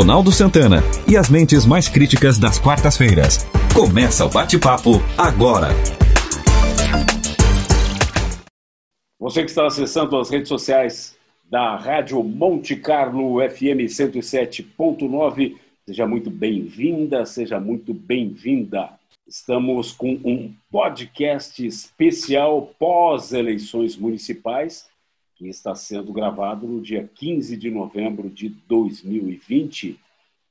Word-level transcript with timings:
Ronaldo 0.00 0.32
Santana 0.32 0.78
e 1.06 1.14
as 1.14 1.28
mentes 1.28 1.66
mais 1.66 1.86
críticas 1.86 2.38
das 2.38 2.58
quartas-feiras. 2.58 3.46
Começa 3.74 4.24
o 4.24 4.30
bate-papo 4.30 4.92
agora. 5.18 5.68
Você 9.18 9.42
que 9.42 9.50
está 9.50 9.66
acessando 9.66 10.16
as 10.16 10.30
redes 10.30 10.48
sociais 10.48 11.14
da 11.50 11.76
Rádio 11.76 12.22
Monte 12.22 12.76
Carlo 12.76 13.46
FM 13.46 13.84
107.9, 13.90 15.58
seja 15.84 16.06
muito 16.06 16.30
bem-vinda, 16.30 17.26
seja 17.26 17.60
muito 17.60 17.92
bem-vinda. 17.92 18.88
Estamos 19.28 19.92
com 19.92 20.18
um 20.24 20.50
podcast 20.72 21.66
especial 21.66 22.74
pós-eleições 22.78 23.98
municipais 23.98 24.89
que 25.40 25.48
está 25.48 25.74
sendo 25.74 26.12
gravado 26.12 26.66
no 26.66 26.82
dia 26.82 27.08
15 27.14 27.56
de 27.56 27.70
novembro 27.70 28.28
de 28.28 28.50
2020, 28.50 29.98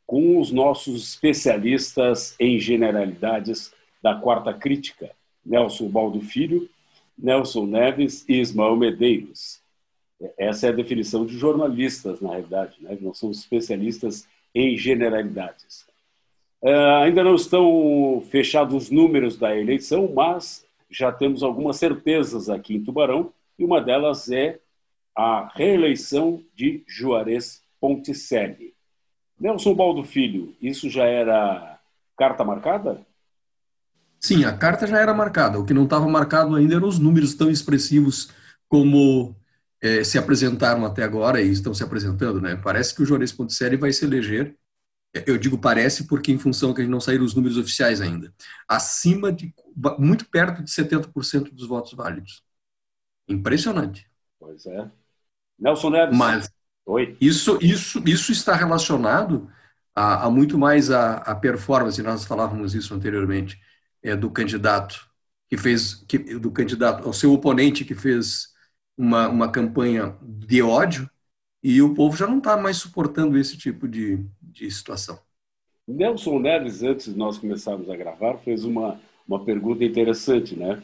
com 0.04 0.40
os 0.40 0.52
nossos 0.52 1.10
especialistas 1.10 2.36
em 2.40 2.60
generalidades 2.60 3.72
da 4.02 4.16
Quarta 4.16 4.52
Crítica, 4.52 5.12
Nelson 5.46 5.88
Baldo 5.90 6.20
Filho, 6.22 6.68
Nelson 7.16 7.68
Neves 7.68 8.26
e 8.28 8.40
Ismael 8.40 8.76
Medeiros. 8.76 9.62
Essa 10.36 10.66
é 10.66 10.70
a 10.70 10.74
definição 10.74 11.24
de 11.24 11.38
jornalistas, 11.38 12.20
na 12.20 12.32
realidade, 12.32 12.78
né? 12.82 12.98
nós 13.00 13.20
somos 13.20 13.38
especialistas 13.38 14.28
em 14.56 14.76
generalidades. 14.76 15.86
Uh, 16.64 17.04
ainda 17.04 17.24
não 17.24 17.36
estão 17.36 18.24
fechados 18.32 18.74
os 18.74 18.90
números 18.90 19.38
da 19.38 19.56
eleição, 19.56 20.12
mas 20.12 20.66
já 20.90 21.12
temos 21.12 21.44
algumas 21.44 21.78
certezas 21.78 22.50
aqui 22.50 22.76
em 22.76 22.84
Tubarão, 22.84 23.32
e 23.58 23.64
uma 23.64 23.80
delas 23.80 24.32
é 24.32 24.60
a 25.20 25.52
reeleição 25.54 26.42
de 26.56 26.82
Juarez 26.88 27.62
Ponticelli. 27.78 28.74
Nelson 29.38 29.76
Baldo 29.76 30.02
Filho, 30.02 30.56
isso 30.62 30.90
já 30.90 31.04
era 31.04 31.78
carta 32.18 32.46
marcada? 32.46 33.06
Sim, 34.18 34.46
a 34.46 34.58
carta 34.58 34.88
já 34.88 34.98
era 34.98 35.14
marcada. 35.14 35.60
O 35.60 35.66
que 35.66 35.74
não 35.74 35.84
estava 35.84 36.08
marcado 36.08 36.56
ainda 36.56 36.76
eram 36.76 36.88
os 36.88 37.00
números 37.00 37.36
tão 37.36 37.52
expressivos 37.52 38.32
como 38.70 39.36
é, 39.82 40.06
se 40.06 40.18
apresentaram 40.18 40.86
até 40.86 41.04
agora 41.04 41.42
e 41.42 41.52
estão 41.52 41.74
se 41.74 41.84
apresentando. 41.84 42.40
Né? 42.40 42.56
Parece 42.56 42.96
que 42.96 43.04
o 43.04 43.06
Juarez 43.06 43.34
Ponticelli 43.34 43.76
vai 43.76 43.92
se 43.92 44.06
eleger. 44.06 44.56
Eu 45.26 45.38
digo 45.38 45.58
parece 45.58 46.08
porque, 46.08 46.32
em 46.32 46.40
função 46.40 46.74
que 46.74 46.80
a 46.80 46.84
gente 46.86 46.92
não 46.92 47.02
saíram 47.02 47.26
os 47.26 47.36
números 47.36 47.58
oficiais 47.58 48.00
ainda, 48.00 48.34
acima 48.66 49.34
de, 49.34 49.54
muito 49.98 50.30
perto 50.30 50.64
de 50.64 50.72
70% 50.72 51.52
dos 51.52 51.68
votos 51.68 51.92
válidos. 51.92 52.42
Impressionante. 53.28 54.10
Pois 54.40 54.66
é. 54.66 54.90
Nelson 55.60 55.90
Neves. 55.90 56.18
Mas 56.18 56.50
Oi. 56.90 57.16
Isso, 57.22 57.60
isso, 57.62 58.02
isso 58.04 58.32
está 58.32 58.56
relacionado 58.56 59.48
a, 59.94 60.26
a 60.26 60.30
muito 60.32 60.58
mais 60.58 60.90
a, 60.90 61.18
a, 61.18 61.36
performance, 61.36 62.02
nós 62.02 62.26
falávamos 62.26 62.74
isso 62.74 62.96
anteriormente, 62.96 63.62
é, 64.02 64.16
do 64.16 64.32
candidato 64.32 65.08
que 65.48 65.56
fez, 65.56 66.04
que, 66.08 66.18
do 66.18 66.50
candidato, 66.50 67.08
o 67.08 67.14
seu 67.14 67.32
oponente 67.32 67.86
que 67.86 67.94
fez 67.94 68.48
uma, 68.98 69.28
uma 69.30 69.52
campanha 69.52 70.18
de 70.24 70.64
ódio 70.64 71.08
e 71.62 71.80
o 71.80 71.94
povo 71.94 72.18
já 72.18 72.26
não 72.26 72.40
está 72.40 72.58
mais 72.58 72.78
suportando 72.78 73.38
esse 73.38 73.56
tipo 73.56 73.88
de, 73.88 74.26
de 74.42 74.72
situação. 74.72 75.20
Nelson 75.88 76.40
Neves, 76.40 76.82
antes 76.82 77.14
de 77.14 77.20
nós 77.20 77.38
começarmos 77.38 77.88
a 77.88 77.96
gravar, 77.96 78.40
fez 78.40 78.64
uma, 78.66 79.00
uma 79.28 79.46
pergunta 79.46 79.84
interessante, 79.84 80.56
né? 80.56 80.82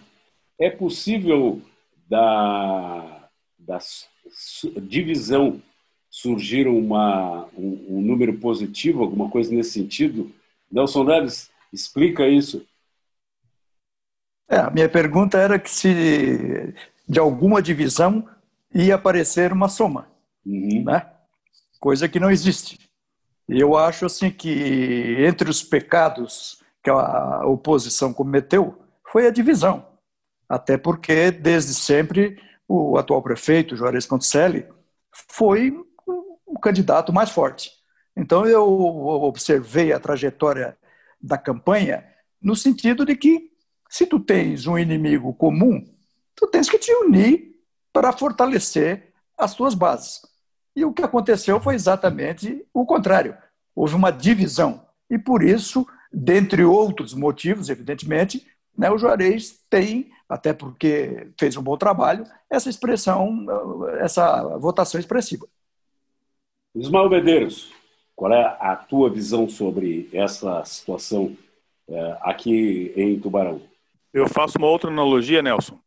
É 0.60 0.70
possível 0.70 1.64
da, 2.08 3.28
das 3.58 4.08
divisão 4.82 5.62
surgir 6.10 6.68
uma, 6.68 7.46
um, 7.58 7.98
um, 7.98 8.02
número 8.02 8.38
positivo, 8.38 9.04
alguma 9.04 9.30
coisa 9.30 9.54
nesse 9.54 9.72
sentido? 9.72 10.32
Nelson 10.72 11.04
Neves, 11.04 11.50
explica 11.72 12.28
isso. 12.28 12.66
É, 14.50 14.58
a 14.58 14.70
minha 14.70 14.88
pergunta 14.88 15.38
era 15.38 15.60
que 15.60 15.70
se 15.70 16.74
de 17.08 17.20
alguma 17.20 17.62
divisão 17.62 18.28
ia 18.74 18.96
aparecer 18.96 19.52
uma 19.52 19.68
soma, 19.68 20.08
uhum. 20.46 20.84
né? 20.86 21.12
coisa 21.80 22.10
que 22.10 22.20
não 22.20 22.32
existe. 22.32 22.80
Eu 23.48 23.78
acho 23.78 24.08
assim 24.08 24.32
que 24.32 25.18
entre 25.20 25.50
os 25.50 25.62
pecados 25.62 26.64
que 26.84 26.90
a 26.90 27.46
oposição 27.46 28.12
cometeu 28.12 28.76
foi 29.12 29.28
a 29.28 29.32
divisão, 29.32 29.86
até 30.50 30.78
porque 30.78 31.30
desde 31.30 31.76
sempre 31.76 32.42
o 32.68 32.98
atual 32.98 33.22
prefeito, 33.22 33.76
Juarez 33.76 34.06
Ponticelli, 34.06 34.66
foi 35.30 35.74
o 36.46 36.60
candidato 36.60 37.14
mais 37.14 37.30
forte. 37.30 37.72
Então 38.16 38.46
eu 38.46 38.66
observei 38.68 39.92
a 39.92 40.00
trajetória 40.00 40.78
da 41.22 41.38
campanha 41.38 42.06
no 42.42 42.56
sentido 42.56 43.06
de 43.06 43.16
que 43.16 43.52
se 43.90 44.06
tu 44.06 44.20
tens 44.20 44.68
um 44.68 44.78
inimigo 44.78 45.34
comum, 45.34 45.86
tu 46.36 46.48
tens 46.48 46.70
que 46.70 46.78
te 46.78 46.92
unir 46.94 47.56
para 47.92 48.12
fortalecer 48.12 49.14
as 49.38 49.54
tuas 49.54 49.74
bases. 49.74 50.22
E 50.76 50.84
o 50.84 50.94
que 50.94 51.04
aconteceu 51.04 51.60
foi 51.62 51.76
exatamente 51.76 52.66
o 52.74 52.86
contrário. 52.86 53.38
Houve 53.74 53.96
uma 53.96 54.12
divisão. 54.12 54.86
E 55.10 55.18
por 55.18 55.44
isso, 55.44 55.88
dentre 56.12 56.64
outros 56.64 57.14
motivos, 57.14 57.70
evidentemente, 57.70 58.46
né, 58.78 58.90
o 58.92 58.98
Juarez 58.98 59.60
tem 59.70 60.12
até 60.28 60.54
porque 60.54 61.30
fez 61.40 61.56
um 61.56 61.64
bom 61.64 61.78
trabalho, 61.78 62.26
essa 62.50 62.70
expressão, 62.70 63.46
essa 64.00 64.58
votação 64.58 65.00
expressiva. 65.00 65.48
Ismael 66.76 67.10
Medeiros, 67.10 67.72
qual 68.16 68.34
é 68.34 68.58
a 68.60 68.76
tua 68.76 69.10
visão 69.10 69.48
sobre 69.48 70.10
essa 70.12 70.64
situação 70.66 71.38
é, 71.88 72.18
aqui 72.22 72.94
em 72.96 73.20
Tubarão? 73.20 73.62
Eu 74.14 74.28
faço 74.28 74.58
uma 74.58 74.68
outra 74.68 74.90
analogia, 74.90 75.42
Nelson. 75.42 75.80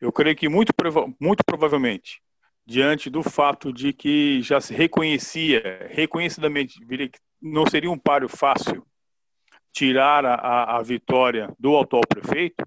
Eu 0.00 0.12
creio 0.12 0.36
que 0.36 0.48
muito, 0.48 0.72
muito 1.20 1.44
provavelmente, 1.44 2.20
diante 2.66 3.08
do 3.08 3.22
fato 3.22 3.72
de 3.72 3.92
que 3.92 4.42
já 4.42 4.60
se 4.60 4.74
reconhecia, 4.74 5.86
reconhecidamente, 5.90 6.80
não 7.40 7.66
seria 7.66 7.90
um 7.90 7.98
páreo 7.98 8.28
fácil 8.28 8.86
tirar 9.72 10.24
a, 10.24 10.76
a 10.76 10.82
vitória 10.82 11.52
do 11.58 11.78
atual 11.78 12.02
prefeito, 12.08 12.64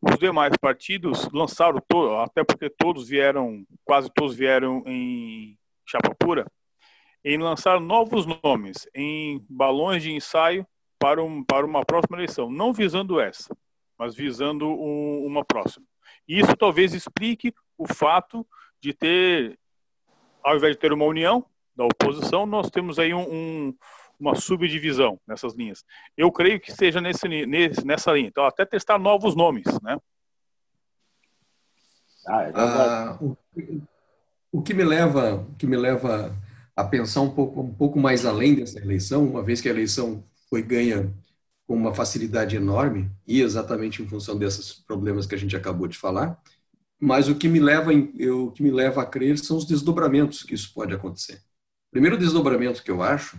os 0.00 0.18
demais 0.18 0.52
partidos 0.60 1.28
lançaram, 1.32 1.80
até 2.22 2.44
porque 2.44 2.68
todos 2.70 3.08
vieram, 3.08 3.64
quase 3.84 4.10
todos 4.12 4.34
vieram 4.34 4.82
em 4.86 5.58
chapa 5.86 6.14
pura, 6.14 6.46
em 7.24 7.38
lançar 7.38 7.80
novos 7.80 8.26
nomes 8.26 8.88
em 8.94 9.44
balões 9.48 10.02
de 10.02 10.12
ensaio 10.12 10.66
para, 10.98 11.22
um, 11.22 11.42
para 11.42 11.66
uma 11.66 11.84
próxima 11.84 12.16
eleição, 12.16 12.50
não 12.50 12.72
visando 12.72 13.20
essa, 13.20 13.56
mas 13.98 14.14
visando 14.14 14.66
um, 14.68 15.24
uma 15.26 15.44
próxima. 15.44 15.84
Isso 16.28 16.56
talvez 16.56 16.94
explique 16.94 17.52
o 17.78 17.86
fato 17.86 18.46
de 18.80 18.92
ter, 18.92 19.58
ao 20.42 20.56
invés 20.56 20.74
de 20.74 20.80
ter 20.80 20.92
uma 20.92 21.04
união 21.04 21.44
da 21.74 21.84
oposição, 21.84 22.46
nós 22.46 22.70
temos 22.70 22.98
aí 22.98 23.12
um, 23.12 23.20
um 23.68 23.74
uma 24.18 24.34
subdivisão 24.34 25.20
nessas 25.26 25.54
linhas. 25.54 25.84
Eu 26.16 26.30
creio 26.32 26.60
que 26.60 26.72
seja 26.72 27.00
nesse, 27.00 27.28
nesse, 27.28 27.84
nessa 27.84 28.12
linha. 28.12 28.28
Então, 28.28 28.44
até 28.44 28.64
testar 28.64 28.98
novos 28.98 29.34
nomes, 29.34 29.64
né? 29.82 29.98
Ah, 32.26 32.42
é 32.42 32.52
ah, 32.54 33.18
o, 33.20 33.36
o, 34.50 34.62
que 34.62 34.74
me 34.74 34.82
leva, 34.82 35.34
o 35.34 35.54
que 35.54 35.66
me 35.66 35.76
leva 35.76 36.34
a 36.74 36.84
pensar 36.84 37.20
um 37.20 37.30
pouco, 37.30 37.60
um 37.60 37.74
pouco 37.74 37.98
mais 38.00 38.26
além 38.26 38.56
dessa 38.56 38.80
eleição, 38.80 39.24
uma 39.24 39.42
vez 39.42 39.60
que 39.60 39.68
a 39.68 39.72
eleição 39.72 40.24
foi 40.50 40.62
ganha 40.62 41.12
com 41.66 41.74
uma 41.74 41.94
facilidade 41.94 42.56
enorme 42.56 43.10
e 43.26 43.40
exatamente 43.40 44.02
em 44.02 44.08
função 44.08 44.36
desses 44.36 44.72
problemas 44.72 45.26
que 45.26 45.34
a 45.34 45.38
gente 45.38 45.56
acabou 45.56 45.86
de 45.86 45.98
falar, 45.98 46.40
mas 46.98 47.28
o 47.28 47.34
que 47.34 47.48
me 47.48 47.60
leva, 47.60 47.92
eu, 48.16 48.46
o 48.46 48.52
que 48.52 48.62
me 48.62 48.70
leva 48.70 49.02
a 49.02 49.06
crer 49.06 49.38
são 49.38 49.56
os 49.56 49.66
desdobramentos 49.66 50.42
que 50.42 50.54
isso 50.54 50.72
pode 50.72 50.94
acontecer. 50.94 51.36
O 51.88 51.92
primeiro 51.92 52.16
desdobramento 52.16 52.82
que 52.82 52.90
eu 52.90 53.02
acho 53.02 53.38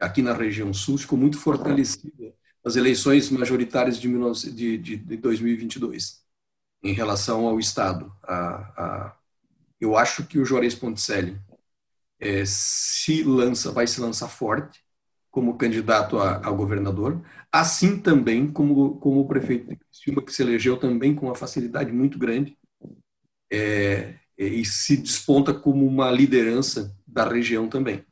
aqui 0.00 0.22
na 0.22 0.32
região 0.32 0.72
sul 0.72 0.96
ficou 0.96 1.18
muito 1.18 1.38
fortalecida 1.38 2.34
nas 2.64 2.76
eleições 2.76 3.30
majoritárias 3.30 4.00
de, 4.00 4.08
19, 4.08 4.50
de, 4.52 4.78
de, 4.78 4.96
de 4.96 5.16
2022 5.18 6.22
em 6.82 6.92
relação 6.92 7.46
ao 7.46 7.58
Estado. 7.58 8.10
A, 8.22 8.34
a, 8.34 9.16
eu 9.80 9.96
acho 9.96 10.26
que 10.26 10.38
o 10.38 10.44
Juarez 10.44 10.74
Ponticelli 10.74 11.38
é, 12.18 12.44
se 12.46 13.22
lança, 13.22 13.70
vai 13.70 13.86
se 13.86 14.00
lançar 14.00 14.28
forte 14.28 14.82
como 15.30 15.56
candidato 15.56 16.18
a, 16.18 16.50
governador, 16.50 17.22
assim 17.52 18.00
também 18.00 18.50
como, 18.50 18.96
como 18.96 19.20
o 19.20 19.28
prefeito 19.28 19.76
Criciúma, 19.76 20.22
que 20.22 20.32
se 20.32 20.42
elegeu 20.42 20.76
também 20.76 21.14
com 21.14 21.26
uma 21.26 21.36
facilidade 21.36 21.92
muito 21.92 22.18
grande 22.18 22.58
é, 23.50 24.14
e 24.36 24.64
se 24.64 24.96
desponta 24.96 25.54
como 25.54 25.86
uma 25.86 26.10
liderança 26.10 26.96
da 27.06 27.28
região 27.28 27.68
também 27.68 28.04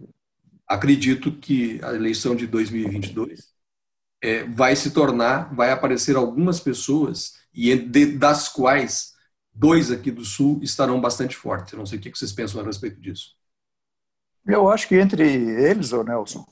acredito 0.68 1.32
que 1.32 1.80
a 1.82 1.94
eleição 1.94 2.36
de 2.36 2.46
2022 2.46 3.48
é, 4.22 4.44
vai 4.44 4.76
se 4.76 4.90
tornar, 4.90 5.54
vai 5.54 5.70
aparecer 5.70 6.14
algumas 6.14 6.60
pessoas, 6.60 7.38
e 7.54 7.74
de, 7.74 8.18
das 8.18 8.48
quais 8.48 9.14
dois 9.52 9.90
aqui 9.90 10.10
do 10.10 10.24
Sul 10.24 10.60
estarão 10.62 11.00
bastante 11.00 11.34
fortes. 11.34 11.72
Eu 11.72 11.78
não 11.78 11.86
sei 11.86 11.98
o 11.98 12.02
que 12.02 12.10
vocês 12.10 12.32
pensam 12.32 12.60
a 12.60 12.64
respeito 12.64 13.00
disso. 13.00 13.36
Eu 14.46 14.70
acho 14.70 14.86
que 14.86 14.96
entre 14.96 15.22
eles, 15.22 15.92
o 15.92 16.02
Nelson, 16.02 16.46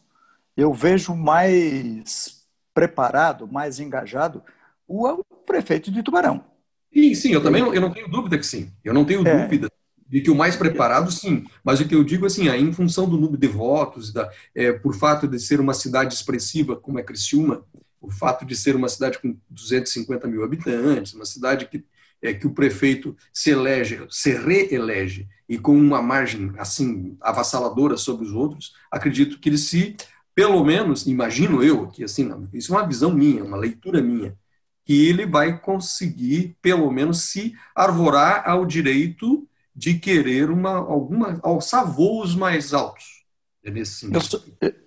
eu 0.57 0.73
vejo 0.73 1.15
mais 1.15 2.47
preparado, 2.75 3.47
mais 3.47 3.79
engajado 3.79 4.43
o 4.87 5.23
prefeito 5.47 5.91
de 5.91 6.03
Tubarão. 6.03 6.45
Sim, 6.93 7.15
sim, 7.15 7.33
eu 7.33 7.43
também 7.43 7.63
não, 7.63 7.75
eu 7.75 7.81
não 7.81 7.93
tenho 7.93 8.09
dúvida 8.09 8.39
que 8.39 8.47
sim. 8.47 8.73
Eu 8.83 8.95
não 8.95 9.05
tenho 9.05 9.27
é. 9.27 9.43
dúvida 9.43 9.71
de 10.09 10.21
que 10.21 10.31
o 10.31 10.35
mais 10.35 10.57
preparado, 10.57 11.11
sim. 11.11 11.45
Mas 11.65 11.81
o 11.81 11.87
que 11.87 11.95
eu 11.95 12.05
digo 12.05 12.27
assim, 12.27 12.49
aí, 12.49 12.63
em 12.63 12.73
função 12.73 13.09
do 13.09 13.17
número 13.17 13.39
de 13.39 13.49
votos, 13.49 14.13
da, 14.13 14.31
é, 14.55 14.73
por 14.73 14.95
fato 14.95 15.27
de 15.27 15.39
ser 15.39 15.61
uma 15.61 15.75
cidade 15.75 16.15
expressiva 16.15 16.77
como 16.77 16.99
é 16.99 17.03
Criciúma, 17.03 17.65
o 18.01 18.11
fato 18.11 18.45
de 18.45 18.55
ser 18.55 18.77
uma 18.77 18.89
cidade 18.89 19.19
com 19.19 19.37
250 19.51 20.29
mil 20.29 20.45
habitantes, 20.45 21.13
uma 21.13 21.25
cidade 21.25 21.67
que, 21.67 21.85
é, 22.23 22.33
que 22.33 22.47
o 22.47 22.51
prefeito 22.51 23.17
se 23.33 23.51
elege, 23.51 24.07
se 24.11 24.33
reelege 24.33 25.27
e 25.49 25.59
com 25.59 25.77
uma 25.77 26.01
margem 26.01 26.53
assim 26.57 27.17
avassaladora 27.21 27.97
sobre 27.97 28.25
os 28.25 28.33
outros, 28.33 28.75
acredito 28.91 29.41
que 29.41 29.49
ele 29.49 29.59
se, 29.59 29.97
pelo 30.35 30.63
menos, 30.65 31.07
imagino 31.07 31.63
eu, 31.63 31.89
que 31.89 32.05
assim, 32.05 32.31
isso 32.53 32.73
é 32.73 32.79
uma 32.79 32.87
visão 32.87 33.13
minha, 33.13 33.43
uma 33.43 33.57
leitura 33.57 34.01
minha, 34.01 34.37
que 34.85 35.09
ele 35.09 35.27
vai 35.27 35.59
conseguir, 35.59 36.57
pelo 36.63 36.89
menos, 36.93 37.23
se 37.23 37.55
arvorar 37.75 38.49
ao 38.49 38.65
direito 38.65 39.49
de 39.77 39.99
querer 39.99 40.51
uma, 40.51 40.79
alguma, 40.79 41.39
alçar 41.43 41.85
voos 41.85 42.35
mais 42.35 42.73
altos. 42.73 43.27
É 43.63 43.71
nesse 43.71 44.11
eu, 44.13 44.21
só, 44.21 44.39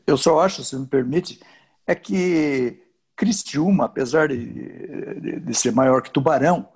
eu 0.07 0.17
só 0.17 0.39
acho, 0.39 0.63
se 0.63 0.75
me 0.75 0.87
permite, 0.87 1.39
é 1.85 1.93
que 1.93 2.81
Criciúma, 3.15 3.85
apesar 3.85 4.29
de, 4.29 5.19
de, 5.19 5.39
de 5.41 5.53
ser 5.53 5.71
maior 5.71 6.01
que 6.01 6.09
Tubarão, 6.09 6.67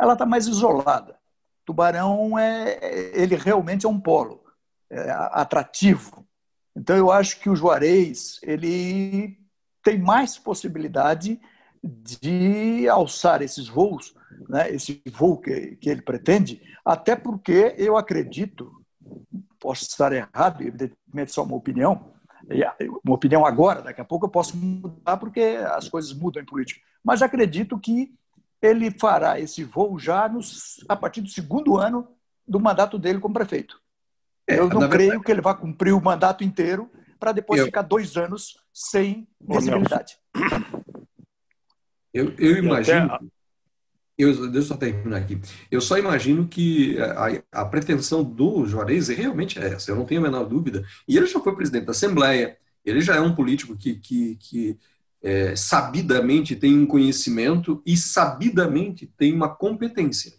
ela 0.00 0.14
está 0.14 0.24
mais 0.24 0.46
isolada. 0.46 1.18
Tubarão 1.66 2.38
é, 2.38 3.12
ele 3.20 3.36
realmente 3.36 3.84
é 3.84 3.88
um 3.88 4.00
polo 4.00 4.42
é, 4.88 5.10
atrativo. 5.10 6.26
Então 6.74 6.96
eu 6.96 7.12
acho 7.12 7.38
que 7.40 7.50
o 7.50 7.56
Juarez 7.56 8.38
ele 8.42 9.36
tem 9.82 9.98
mais 9.98 10.38
possibilidade 10.38 11.38
de 11.82 12.88
alçar 12.88 13.42
esses 13.42 13.68
voos, 13.68 14.14
né, 14.48 14.70
esse 14.70 15.02
voo 15.10 15.38
que, 15.38 15.76
que 15.76 15.88
ele 15.88 16.02
pretende, 16.02 16.60
até 16.84 17.16
porque 17.16 17.74
eu 17.78 17.96
acredito, 17.96 18.72
posso 19.58 19.84
estar 19.84 20.12
errado, 20.12 20.62
evidentemente 20.62 21.32
só 21.32 21.42
uma 21.42 21.56
opinião, 21.56 22.12
uma 23.04 23.14
opinião 23.14 23.44
agora, 23.44 23.82
daqui 23.82 24.00
a 24.00 24.04
pouco 24.04 24.26
eu 24.26 24.30
posso 24.30 24.56
mudar 24.56 25.16
porque 25.16 25.40
as 25.40 25.88
coisas 25.88 26.12
mudam 26.12 26.42
em 26.42 26.46
política, 26.46 26.80
mas 27.04 27.22
acredito 27.22 27.78
que 27.78 28.12
ele 28.60 28.90
fará 28.90 29.38
esse 29.38 29.64
voo 29.64 29.98
já 29.98 30.28
nos, 30.28 30.84
a 30.88 30.96
partir 30.96 31.20
do 31.20 31.28
segundo 31.28 31.76
ano 31.76 32.08
do 32.46 32.58
mandato 32.58 32.98
dele 32.98 33.20
como 33.20 33.34
prefeito. 33.34 33.80
É, 34.46 34.58
eu 34.58 34.68
não 34.68 34.88
creio 34.88 35.10
verdade... 35.10 35.24
que 35.24 35.30
ele 35.30 35.40
vá 35.42 35.54
cumprir 35.54 35.92
o 35.92 36.00
mandato 36.00 36.42
inteiro 36.42 36.90
para 37.20 37.32
depois 37.32 37.60
eu... 37.60 37.66
ficar 37.66 37.82
dois 37.82 38.16
anos 38.16 38.58
sem 38.72 39.28
visibilidade. 39.40 40.16
Eu, 42.12 42.34
eu 42.38 42.56
imagino. 42.56 43.30
Eu, 44.18 44.32
deixa 44.50 44.58
eu 44.58 44.62
só 44.62 44.76
terminar 44.76 45.18
aqui. 45.18 45.40
Eu 45.70 45.80
só 45.80 45.96
imagino 45.96 46.48
que 46.48 46.98
a, 47.00 47.60
a, 47.60 47.64
pretensão 47.64 48.24
do 48.24 48.66
Juarez 48.66 49.06
realmente 49.08 49.60
é 49.60 49.74
essa, 49.74 49.92
eu 49.92 49.96
não 49.96 50.04
tenho 50.04 50.20
a 50.20 50.24
menor 50.24 50.44
dúvida. 50.44 50.84
E 51.06 51.16
ele 51.16 51.26
já 51.26 51.38
foi 51.38 51.54
presidente 51.54 51.84
da 51.84 51.92
Assembleia, 51.92 52.58
ele 52.84 53.00
já 53.00 53.14
é 53.14 53.20
um 53.20 53.32
político 53.32 53.76
que, 53.76 53.94
que, 53.94 54.36
que 54.36 54.78
é, 55.22 55.54
sabidamente 55.54 56.56
tem 56.56 56.76
um 56.76 56.86
conhecimento 56.86 57.80
e 57.86 57.96
sabidamente 57.96 59.06
tem 59.16 59.32
uma 59.32 59.48
competência. 59.48 60.32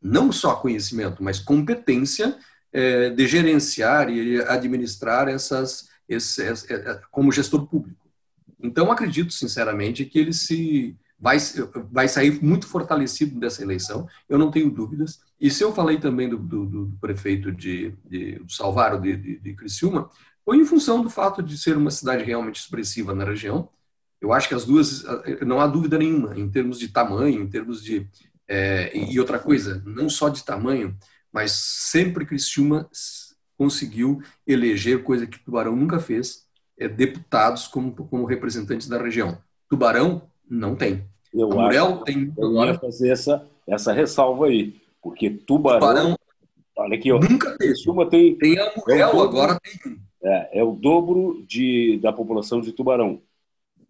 Não 0.00 0.30
só 0.30 0.54
conhecimento, 0.54 1.20
mas 1.20 1.40
competência 1.40 2.38
é, 2.72 3.10
de 3.10 3.26
gerenciar 3.26 4.10
e 4.10 4.40
administrar 4.42 5.28
essas, 5.28 5.88
esse, 6.08 6.40
esse, 6.40 6.72
é, 6.72 7.00
como 7.10 7.32
gestor 7.32 7.66
público. 7.66 8.06
Então, 8.62 8.92
acredito 8.92 9.32
sinceramente 9.32 10.04
que 10.04 10.18
ele 10.20 10.32
se 10.32 10.96
vai, 11.24 11.38
vai 11.90 12.06
sair 12.06 12.38
muito 12.44 12.66
fortalecido 12.66 13.40
dessa 13.40 13.62
eleição, 13.62 14.06
eu 14.28 14.36
não 14.36 14.50
tenho 14.50 14.70
dúvidas. 14.70 15.22
E 15.40 15.50
se 15.50 15.64
eu 15.64 15.72
falei 15.72 15.98
também 15.98 16.28
do, 16.28 16.36
do, 16.36 16.66
do 16.66 16.98
prefeito 17.00 17.50
de, 17.50 17.94
de 18.04 18.42
Salvaro 18.46 19.00
de, 19.00 19.16
de, 19.16 19.38
de 19.38 19.54
Criciúma, 19.54 20.10
foi 20.44 20.58
em 20.58 20.66
função 20.66 21.02
do 21.02 21.08
fato 21.08 21.42
de 21.42 21.56
ser 21.56 21.78
uma 21.78 21.90
cidade 21.90 22.22
realmente 22.22 22.60
expressiva 22.60 23.14
na 23.14 23.24
região. 23.24 23.70
Eu 24.20 24.34
acho 24.34 24.48
que 24.48 24.54
as 24.54 24.66
duas, 24.66 25.02
não 25.46 25.62
há 25.62 25.66
dúvida 25.66 25.96
nenhuma, 25.96 26.38
em 26.38 26.46
termos 26.46 26.78
de 26.78 26.88
tamanho, 26.88 27.40
em 27.40 27.48
termos 27.48 27.82
de. 27.82 28.06
É, 28.46 28.94
e 28.94 29.18
outra 29.18 29.38
coisa, 29.38 29.82
não 29.86 30.10
só 30.10 30.28
de 30.28 30.44
tamanho, 30.44 30.94
mas 31.32 31.52
sempre 31.52 32.26
Criciúma 32.26 32.86
conseguiu 33.56 34.22
eleger, 34.46 35.02
coisa 35.02 35.26
que 35.26 35.42
Tubarão 35.42 35.74
nunca 35.74 35.98
fez, 35.98 36.46
é, 36.78 36.86
deputados 36.86 37.66
como, 37.66 37.94
como 37.94 38.26
representantes 38.26 38.88
da 38.88 39.00
região. 39.00 39.38
Tubarão 39.70 40.28
não 40.46 40.76
tem. 40.76 41.08
Eu 41.34 41.48
Murel 41.48 41.86
acho, 41.86 42.04
tem. 42.04 42.32
Eu 42.36 42.64
ia 42.64 42.74
fazer 42.74 43.10
essa, 43.10 43.46
essa 43.66 43.92
ressalva 43.92 44.46
aí, 44.46 44.74
porque 45.02 45.30
Tubarão. 45.30 45.80
Tubarão 45.80 46.18
olha 46.76 46.96
aqui, 46.96 47.12
ó. 47.12 47.18
Nunca 47.18 47.56
teve. 47.58 47.74
Tem. 48.10 48.34
Tem 48.36 48.58
a 48.58 48.72
Murel, 48.76 48.98
é 48.98 49.22
agora 49.22 49.58
tem. 49.60 49.98
É, 50.22 50.60
é 50.60 50.64
o 50.64 50.72
dobro 50.72 51.44
de, 51.46 51.98
da 51.98 52.12
população 52.12 52.60
de 52.60 52.72
Tubarão. 52.72 53.20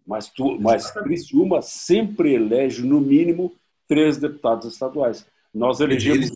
Mas, 0.05 0.29
tu, 0.29 0.59
mas 0.59 0.91
Criciúma 0.91 1.61
sempre 1.61 2.33
elege, 2.33 2.83
no 2.83 2.99
mínimo, 2.99 3.53
três 3.87 4.17
deputados 4.17 4.71
estaduais. 4.71 5.25
Nós 5.53 5.79
elegemos 5.79 6.31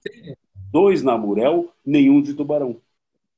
dois 0.72 1.04
na 1.04 1.18
Murel, 1.18 1.72
nenhum 1.86 2.22
de 2.22 2.34
Tubarão 2.34 2.78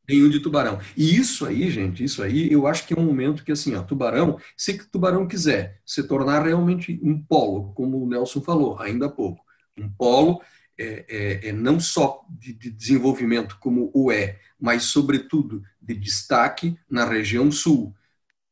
nenhum 0.08 0.30
de 0.30 0.40
tubarão. 0.40 0.80
E 0.96 1.16
isso 1.16 1.46
aí, 1.46 1.70
gente, 1.70 2.04
isso 2.04 2.22
aí, 2.22 2.52
eu 2.52 2.68
acho 2.68 2.86
que 2.86 2.94
é 2.94 3.00
um 3.00 3.06
momento 3.06 3.44
que, 3.44 3.52
assim, 3.52 3.76
ó, 3.76 3.84
tubarão, 3.84 4.38
se 4.58 4.78
tubarão 4.90 5.28
quiser 5.28 5.80
se 5.86 6.04
tornar 6.04 6.46
realmente 6.46 7.00
um 7.04 7.22
polo, 7.22 7.74
como 7.74 8.04
o 8.04 8.08
Nelson 8.08 8.42
falou 8.42 8.80
ainda 8.80 9.06
há 9.06 9.10
pouco, 9.10 9.44
um 9.78 9.90
polo 9.90 10.42
é, 10.78 11.06
é, 11.10 11.50
é 11.50 11.52
não 11.52 11.80
só 11.80 12.26
de, 12.30 12.54
de, 12.54 12.72
desenvolvimento 12.72 13.58
como 13.60 13.92
o 13.94 14.12
é, 14.12 14.40
mas, 14.60 14.84
sobretudo, 14.84 15.64
de 15.82 15.96
destaque 15.96 16.78
na 16.90 17.06
região 17.06 17.52
sul, 17.52 17.96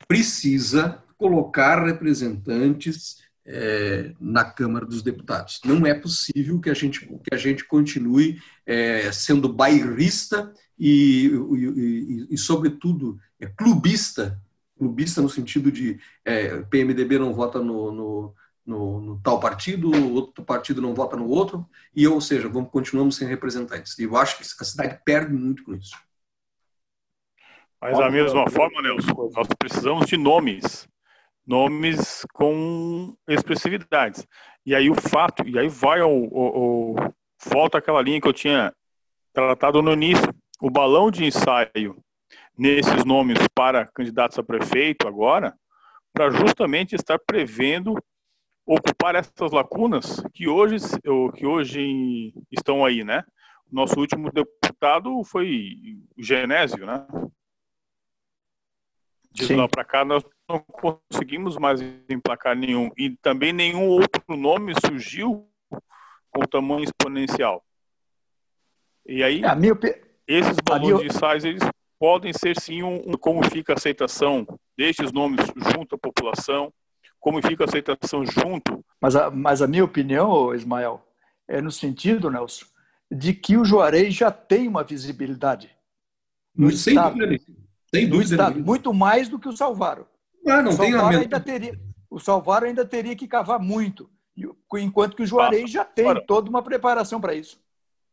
precisa 0.08 1.04
colocar 1.18 1.84
representantes 1.84 3.18
é, 3.46 4.14
na 4.20 4.46
Câmara 4.46 4.86
dos 4.86 5.02
Deputados. 5.02 5.60
Não 5.66 5.86
é 5.86 5.94
possível 5.94 6.60
que 6.60 6.70
a 6.70 6.74
gente, 6.74 7.06
que 7.06 7.34
a 7.34 7.38
gente 7.38 7.66
continue 7.66 8.40
é, 8.66 9.12
sendo 9.12 9.52
bairrista 9.52 10.54
e, 10.80 11.28
e, 11.28 12.28
e, 12.32 12.38
sobretudo, 12.38 13.20
é 13.40 13.46
clubista, 13.46 14.42
clubista 14.78 15.22
no 15.22 15.30
sentido 15.30 15.70
de 15.72 16.00
é, 16.24 16.62
PMDB 16.62 17.20
não 17.20 17.34
vota 17.34 17.60
no, 17.60 17.92
no, 17.92 18.36
no, 18.66 19.02
no, 19.02 19.20
tal 19.22 19.40
partido, 19.40 19.92
outro 20.14 20.44
partido 20.44 20.82
não 20.82 20.96
vota 20.96 21.18
no 21.18 21.28
outro, 21.28 21.68
e 21.94 22.08
ou 22.08 22.22
seja, 22.22 22.48
vamos, 22.48 22.70
continuamos 22.72 23.18
sem 23.18 23.28
representantes. 23.28 24.00
E 24.00 24.04
eu 24.04 24.16
acho 24.16 24.38
que 24.38 24.44
a 24.44 24.66
cidade 24.66 25.02
perde 25.04 25.34
muito 25.34 25.66
com 25.66 25.74
isso. 25.74 25.98
Mas 27.82 27.98
da 27.98 28.10
mesma 28.10 28.50
forma, 28.50 28.82
Nelson, 28.82 29.32
nós 29.36 29.48
precisamos 29.58 30.06
de 30.08 30.18
nomes, 30.18 30.88
nomes 31.46 32.26
com 32.34 33.16
expressividades. 33.28 34.26
E 34.66 34.76
aí 34.76 34.90
o 34.90 34.96
fato, 34.96 35.48
e 35.48 35.58
aí 35.58 35.68
vai 35.68 36.02
o, 36.02 36.10
o, 36.10 36.94
o 36.94 37.14
volta 37.46 37.78
aquela 37.78 38.02
linha 38.02 38.20
que 38.20 38.28
eu 38.28 38.34
tinha 38.34 38.74
tratado 39.34 39.82
no 39.82 39.94
início 39.94 40.30
o 40.62 40.70
balão 40.70 41.10
de 41.10 41.26
ensaio 41.26 41.98
nesses 42.58 43.06
nomes 43.06 43.38
para 43.56 43.88
candidatos 43.88 44.38
a 44.38 44.44
prefeito 44.44 45.08
agora, 45.08 45.58
para 46.14 46.30
justamente 46.30 46.96
estar 46.96 47.18
prevendo 47.20 47.96
ocupar 48.66 49.16
essas 49.16 49.52
lacunas 49.52 50.22
que 50.34 50.48
hoje, 50.48 50.78
que 51.36 51.46
hoje 51.46 52.34
estão 52.52 52.86
aí, 52.86 53.04
né? 53.04 53.24
Nosso 53.72 54.00
último 54.00 54.32
deputado 54.32 55.24
foi 55.24 56.02
o 56.18 56.22
Genésio, 56.22 56.86
né? 56.86 57.08
De 59.32 59.56
lá 59.56 59.68
para 59.68 59.86
cá 59.86 60.04
nós 60.04 60.24
não 60.50 60.60
conseguimos 60.60 61.58
mais 61.58 61.80
emplacar 62.10 62.56
nenhum 62.56 62.92
e 62.98 63.16
também 63.18 63.54
nenhum 63.54 63.88
outro 63.88 64.36
nome 64.36 64.74
surgiu 64.86 65.48
com 66.32 66.42
tamanho 66.50 66.84
exponencial. 66.84 67.64
E 69.06 69.24
aí, 69.24 69.44
é, 69.44 69.48
a 69.48 69.56
minha, 69.56 69.74
esses 70.36 70.58
balões 70.64 71.02
de 71.02 71.18
sais, 71.18 71.44
eles 71.44 71.64
podem 72.00 72.32
ser 72.32 72.60
sim 72.60 72.84
um, 72.84 72.96
um, 72.96 73.14
como 73.14 73.44
fica 73.50 73.74
a 73.74 73.76
aceitação 73.76 74.48
destes 74.78 75.12
nomes 75.12 75.46
junto 75.74 75.96
à 75.96 75.98
população, 75.98 76.72
como 77.20 77.42
fica 77.42 77.64
a 77.64 77.68
aceitação 77.68 78.24
junto. 78.26 78.84
Mas 79.02 79.16
a, 79.16 79.32
mas 79.32 79.62
a 79.62 79.68
minha 79.68 79.84
opinião, 79.84 80.54
Ismael, 80.54 81.06
é 81.48 81.62
no 81.62 81.72
sentido, 81.72 82.30
Nelson, 82.30 82.66
de 83.12 83.34
que 83.34 83.58
o 83.58 83.66
Juarez 83.66 84.14
já 84.14 84.32
tem 84.32 84.68
uma 84.68 84.84
visibilidade 84.84 85.76
no 86.56 86.72
sem 86.72 86.94
estado, 86.94 87.18
dúvida, 87.18 87.44
sem 87.94 88.08
dúvida 88.08 88.36
estado, 88.36 88.60
muito 88.60 88.94
mais 88.94 89.28
do 89.28 89.40
que 89.40 89.48
o 89.48 89.56
Salvaro. 89.56 90.08
Ah, 90.48 90.62
não 90.62 90.72
o 90.72 90.74
Salvaro 90.74 91.18
ainda 91.18 91.40
teria, 91.40 91.80
o 92.10 92.20
Salvaro 92.20 92.66
ainda 92.66 92.86
teria 92.86 93.16
que 93.16 93.28
cavar 93.28 93.60
muito, 93.60 94.10
enquanto 94.76 95.16
que 95.16 95.24
o 95.24 95.28
Juarez 95.28 95.72
já 95.72 95.84
tem 95.84 96.14
toda 96.26 96.50
uma 96.50 96.62
preparação 96.62 97.20
para 97.20 97.34
isso. 97.34 97.60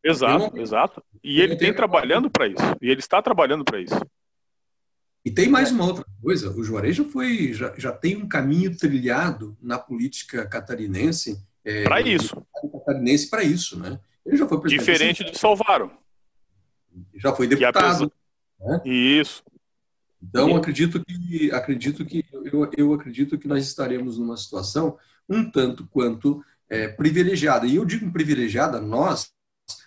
Exato, 0.08 0.56
exato. 0.58 1.04
E 1.22 1.40
ele 1.40 1.56
tem 1.56 1.74
trabalhando 1.74 2.30
para 2.30 2.46
isso. 2.46 2.62
E 2.80 2.88
ele 2.88 3.00
está 3.00 3.20
trabalhando 3.20 3.64
para 3.64 3.80
isso. 3.80 4.00
E 5.24 5.30
tem 5.30 5.48
mais 5.48 5.72
uma 5.72 5.84
outra 5.84 6.04
coisa, 6.22 6.52
o 6.52 6.62
Juarez 6.62 6.94
já 6.94 7.02
foi, 7.02 7.52
já, 7.52 7.74
já 7.76 7.90
tem 7.90 8.16
um 8.16 8.28
caminho 8.28 8.76
trilhado 8.76 9.56
na 9.60 9.76
política 9.76 10.46
catarinense. 10.46 11.44
É, 11.64 11.82
para 11.82 12.00
isso. 12.00 12.40
Catarinense 12.72 13.28
para 13.28 13.42
isso, 13.42 13.76
né? 13.76 13.98
Ele 14.24 14.36
já 14.36 14.46
foi 14.46 14.60
presidente. 14.60 14.84
Diferente 14.86 15.24
de 15.24 15.36
Salvaro. 15.36 15.90
Já 17.16 17.34
foi 17.34 17.48
deputado. 17.48 18.12
Né? 18.60 18.80
Isso. 18.84 19.42
Então 20.22 20.54
acredito 20.54 21.04
que 21.04 21.50
acredito 21.52 22.04
que 22.04 22.24
eu, 22.32 22.70
eu 22.76 22.94
acredito 22.94 23.36
que 23.36 23.48
nós 23.48 23.66
estaremos 23.66 24.18
numa 24.18 24.36
situação 24.36 24.96
um 25.28 25.50
tanto 25.50 25.86
quanto 25.88 26.40
é, 26.70 26.86
privilegiada. 26.88 27.66
E 27.66 27.76
eu 27.76 27.84
digo 27.84 28.10
privilegiada 28.12 28.80
nós, 28.80 29.32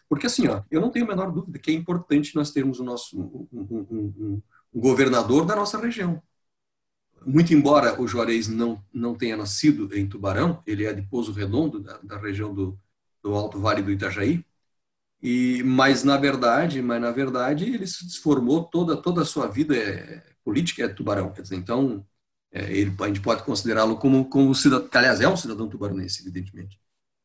porque 0.09 0.27
assim, 0.27 0.47
ó, 0.47 0.63
eu 0.71 0.81
não 0.81 0.91
tenho 0.91 1.05
a 1.05 1.07
menor 1.09 1.31
dúvida 1.31 1.59
que 1.59 1.71
é 1.71 1.73
importante 1.73 2.35
nós 2.35 2.51
termos 2.51 2.79
o 2.79 2.83
nosso 2.83 3.19
um, 3.19 3.47
um, 3.53 3.87
um, 3.91 4.43
um 4.73 4.81
governador 4.81 5.45
da 5.45 5.55
nossa 5.55 5.79
região. 5.79 6.21
Muito 7.25 7.53
embora 7.53 8.01
o 8.01 8.07
Juarez 8.07 8.47
não 8.47 8.83
não 8.93 9.15
tenha 9.15 9.37
nascido 9.37 9.95
em 9.95 10.07
Tubarão, 10.07 10.63
ele 10.65 10.85
é 10.85 10.93
de 10.93 11.01
Pouso 11.03 11.31
Redondo, 11.33 11.79
da, 11.81 11.97
da 11.99 12.17
região 12.17 12.53
do, 12.53 12.79
do 13.23 13.33
Alto 13.35 13.59
Vale 13.59 13.81
do 13.83 13.91
Itajaí. 13.91 14.43
E, 15.21 15.61
mas 15.63 16.03
na 16.03 16.17
verdade, 16.17 16.81
mas 16.81 17.01
na 17.01 17.11
verdade 17.11 17.65
ele 17.65 17.85
se 17.87 18.19
formou 18.21 18.63
toda 18.65 18.95
toda 19.01 19.21
a 19.21 19.25
sua 19.25 19.47
vida 19.47 19.75
é, 19.77 20.23
política 20.43 20.83
é 20.85 20.87
Tubarão, 20.89 21.31
quer 21.33 21.41
dizer, 21.41 21.55
então 21.57 22.05
é, 22.51 22.71
ele, 22.73 22.95
a 22.99 23.07
gente 23.07 23.21
pode 23.21 23.43
considerá-lo 23.43 23.97
como 23.97 24.29
como 24.29 24.55
cidadão, 24.55 24.89
aliás 24.93 25.21
é 25.21 25.27
um 25.27 25.37
cidadão 25.37 25.69
tubaronense, 25.69 26.21
evidentemente. 26.21 26.79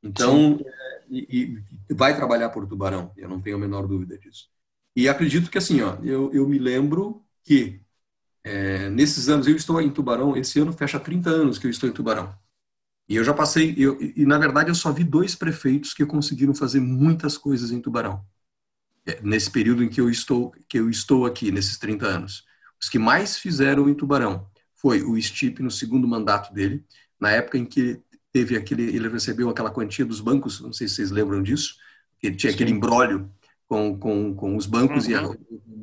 Então 0.04 0.60
é, 0.64 1.04
e, 1.10 1.62
e, 1.88 1.94
vai 1.94 2.14
trabalhar 2.14 2.50
por 2.50 2.66
Tubarão, 2.66 3.10
eu 3.16 3.28
não 3.28 3.40
tenho 3.40 3.56
a 3.56 3.58
menor 3.58 3.86
dúvida 3.86 4.18
disso. 4.18 4.48
E 4.94 5.08
acredito 5.08 5.50
que 5.50 5.58
assim, 5.58 5.80
ó, 5.80 5.96
eu, 6.02 6.32
eu 6.32 6.46
me 6.46 6.58
lembro 6.58 7.24
que 7.42 7.80
é, 8.44 8.90
nesses 8.90 9.28
anos 9.28 9.46
eu 9.46 9.56
estou 9.56 9.80
em 9.80 9.90
Tubarão, 9.90 10.36
esse 10.36 10.60
ano 10.60 10.72
fecha 10.72 11.00
30 11.00 11.30
anos 11.30 11.58
que 11.58 11.66
eu 11.66 11.70
estou 11.70 11.88
em 11.88 11.92
Tubarão. 11.92 12.36
E 13.08 13.16
eu 13.16 13.24
já 13.24 13.34
passei, 13.34 13.74
eu, 13.76 13.98
e 14.00 14.24
na 14.24 14.38
verdade 14.38 14.70
eu 14.70 14.74
só 14.74 14.92
vi 14.92 15.04
dois 15.04 15.34
prefeitos 15.34 15.92
que 15.94 16.06
conseguiram 16.06 16.54
fazer 16.54 16.80
muitas 16.80 17.36
coisas 17.38 17.70
em 17.70 17.80
Tubarão. 17.80 18.24
É, 19.06 19.20
nesse 19.22 19.50
período 19.50 19.82
em 19.84 19.88
que 19.88 20.00
eu 20.00 20.08
estou, 20.10 20.52
que 20.68 20.78
eu 20.78 20.88
estou 20.88 21.26
aqui, 21.26 21.50
nesses 21.50 21.78
30 21.78 22.06
anos. 22.06 22.44
Os 22.80 22.88
que 22.88 22.98
mais 22.98 23.38
fizeram 23.38 23.88
em 23.88 23.94
Tubarão 23.94 24.46
foi 24.74 25.02
o 25.02 25.20
Stipe 25.20 25.62
no 25.62 25.70
segundo 25.70 26.06
mandato 26.08 26.52
dele, 26.52 26.84
na 27.20 27.30
época 27.30 27.58
em 27.58 27.64
que 27.64 28.02
teve 28.34 28.56
aquele, 28.56 28.82
ele 28.82 29.08
recebeu 29.08 29.48
aquela 29.48 29.70
quantia 29.70 30.04
dos 30.04 30.20
bancos, 30.20 30.60
não 30.60 30.72
sei 30.72 30.88
se 30.88 30.96
vocês 30.96 31.12
lembram 31.12 31.40
disso, 31.40 31.76
que 32.18 32.26
ele 32.26 32.36
tinha 32.36 32.50
Sim. 32.50 32.56
aquele 32.56 32.72
embrólio 32.72 33.30
com, 33.68 33.96
com, 33.96 34.34
com 34.34 34.56
os 34.56 34.66
bancos 34.66 35.04
uhum. 35.04 35.10
e 35.12 35.14
a, 35.14 35.36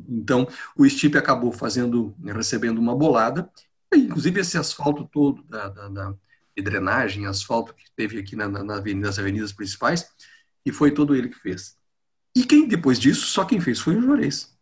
então 0.10 0.46
o 0.76 0.88
Stipe 0.88 1.18
acabou 1.18 1.54
fazendo, 1.54 2.14
recebendo 2.22 2.78
uma 2.78 2.94
bolada, 2.94 3.50
inclusive 3.96 4.42
esse 4.42 4.58
asfalto 4.58 5.08
todo 5.10 5.42
da, 5.44 5.70
da, 5.70 5.88
da 5.88 6.16
drenagem, 6.62 7.26
asfalto 7.26 7.74
que 7.74 7.86
teve 7.96 8.20
aqui 8.20 8.36
na, 8.36 8.50
na, 8.50 8.64
nas 8.64 9.18
avenidas 9.18 9.54
principais, 9.54 10.10
e 10.66 10.74
foi 10.74 10.92
todo 10.92 11.16
ele 11.16 11.30
que 11.30 11.40
fez. 11.40 11.78
E 12.36 12.44
quem, 12.44 12.68
depois 12.68 13.00
disso, 13.00 13.28
só 13.28 13.46
quem 13.46 13.62
fez 13.62 13.80
foi 13.80 13.96
o 13.96 14.02
Juarez. 14.02 14.54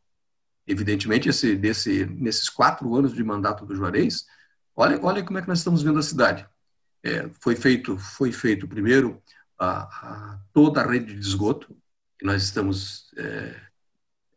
Evidentemente, 0.67 1.27
esse, 1.27 1.55
desse, 1.55 2.05
nesses 2.05 2.49
quatro 2.49 2.95
anos 2.95 3.15
de 3.15 3.23
mandato 3.23 3.65
do 3.65 3.75
Juarez, 3.75 4.27
olha, 4.75 4.99
olha 5.03 5.23
como 5.23 5.39
é 5.39 5.41
que 5.41 5.47
nós 5.47 5.57
estamos 5.57 5.81
vendo 5.81 5.97
a 5.97 6.03
cidade. 6.03 6.47
É, 7.03 7.29
foi 7.39 7.55
feito, 7.55 7.97
foi 7.97 8.31
feito 8.31 8.67
primeiro 8.67 9.21
a, 9.57 9.81
a, 9.81 10.39
toda 10.53 10.81
a 10.81 10.87
rede 10.87 11.13
de 11.13 11.19
esgoto, 11.19 11.75
que 12.17 12.25
nós 12.25 12.43
estamos, 12.43 13.11
é, 13.17 13.55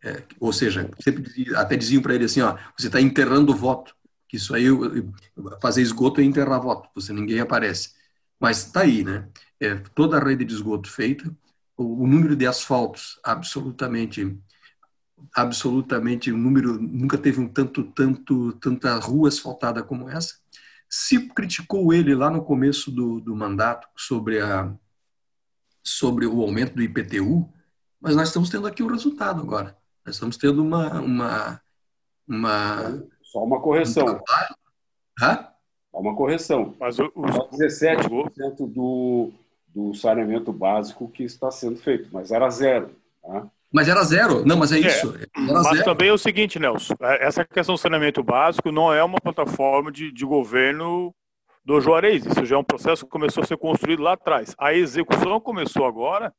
é, 0.04 0.22
ou 0.38 0.52
seja, 0.52 0.88
sempre 1.00 1.22
dizia, 1.22 1.58
até 1.58 1.76
diziam 1.76 2.02
para 2.02 2.14
ele 2.14 2.24
assim, 2.24 2.40
ó, 2.40 2.56
você 2.78 2.86
está 2.86 3.00
enterrando 3.00 3.54
voto 3.54 3.94
que 4.32 4.38
isso 4.38 4.54
aí, 4.54 4.64
fazer 5.60 5.82
esgoto 5.82 6.18
é 6.22 6.24
enterrar 6.24 6.58
voto, 6.58 6.88
você 6.94 7.12
ninguém 7.12 7.38
aparece. 7.38 7.92
Mas 8.40 8.64
está 8.64 8.80
aí, 8.80 9.04
né? 9.04 9.28
É, 9.60 9.74
toda 9.94 10.16
a 10.16 10.24
rede 10.24 10.42
de 10.42 10.54
esgoto 10.54 10.90
feita, 10.90 11.30
o, 11.76 12.04
o 12.04 12.06
número 12.06 12.34
de 12.34 12.46
asfaltos 12.46 13.20
absolutamente 13.22 14.38
absolutamente 15.34 16.32
o 16.32 16.36
número 16.36 16.80
nunca 16.80 17.16
teve 17.16 17.40
um 17.40 17.46
tanto 17.46 17.84
tanto 17.92 18.52
tanta 18.54 18.98
rua 18.98 19.28
asfaltada 19.28 19.82
como 19.82 20.08
essa 20.08 20.36
se 20.92 21.28
criticou 21.28 21.92
ele 21.92 22.14
lá 22.14 22.28
no 22.30 22.44
começo 22.44 22.90
do, 22.90 23.20
do 23.20 23.34
mandato 23.34 23.88
sobre 23.96 24.40
a 24.40 24.72
sobre 25.82 26.26
o 26.26 26.42
aumento 26.42 26.74
do 26.74 26.82
IPTU 26.82 27.48
mas 28.00 28.14
nós 28.14 28.28
estamos 28.28 28.50
tendo 28.50 28.66
aqui 28.66 28.82
o 28.82 28.90
resultado 28.90 29.40
agora 29.40 29.76
nós 30.04 30.16
estamos 30.16 30.36
tendo 30.36 30.62
uma 30.62 31.00
uma 31.00 31.60
uma 32.28 33.02
só 33.32 33.42
uma 33.42 33.62
correção. 33.62 34.20
Hã? 35.20 35.48
Só 35.90 35.98
uma 35.98 36.14
correção. 36.14 36.74
Mas 36.78 36.98
o, 36.98 37.10
o... 37.14 37.32
Só 37.32 37.48
17% 37.48 38.70
do, 38.70 39.32
do 39.68 39.94
saneamento 39.94 40.52
básico 40.52 41.08
que 41.08 41.22
está 41.24 41.50
sendo 41.50 41.78
feito, 41.78 42.10
mas 42.12 42.30
era 42.30 42.50
zero. 42.50 42.94
Tá? 43.22 43.50
Mas 43.72 43.88
era 43.88 44.04
zero. 44.04 44.44
Não, 44.44 44.56
mas 44.56 44.70
é, 44.70 44.76
é 44.76 44.80
isso. 44.80 45.14
mas 45.36 45.68
zero. 45.68 45.84
também 45.84 46.08
é 46.08 46.12
o 46.12 46.18
seguinte, 46.18 46.58
Nelson. 46.58 46.94
É, 47.00 47.26
essa 47.26 47.44
questão 47.44 47.74
do 47.74 47.80
saneamento 47.80 48.22
básico 48.22 48.70
não 48.70 48.92
é 48.92 49.02
uma 49.02 49.20
plataforma 49.20 49.90
de, 49.90 50.12
de 50.12 50.24
governo 50.24 51.14
do 51.64 51.80
Juarez. 51.80 52.26
Isso 52.26 52.44
já 52.44 52.56
é 52.56 52.58
um 52.58 52.64
processo 52.64 53.04
que 53.04 53.10
começou 53.10 53.42
a 53.42 53.46
ser 53.46 53.56
construído 53.56 54.02
lá 54.02 54.12
atrás. 54.12 54.54
A 54.58 54.74
execução 54.74 55.40
começou 55.40 55.86
agora 55.86 56.32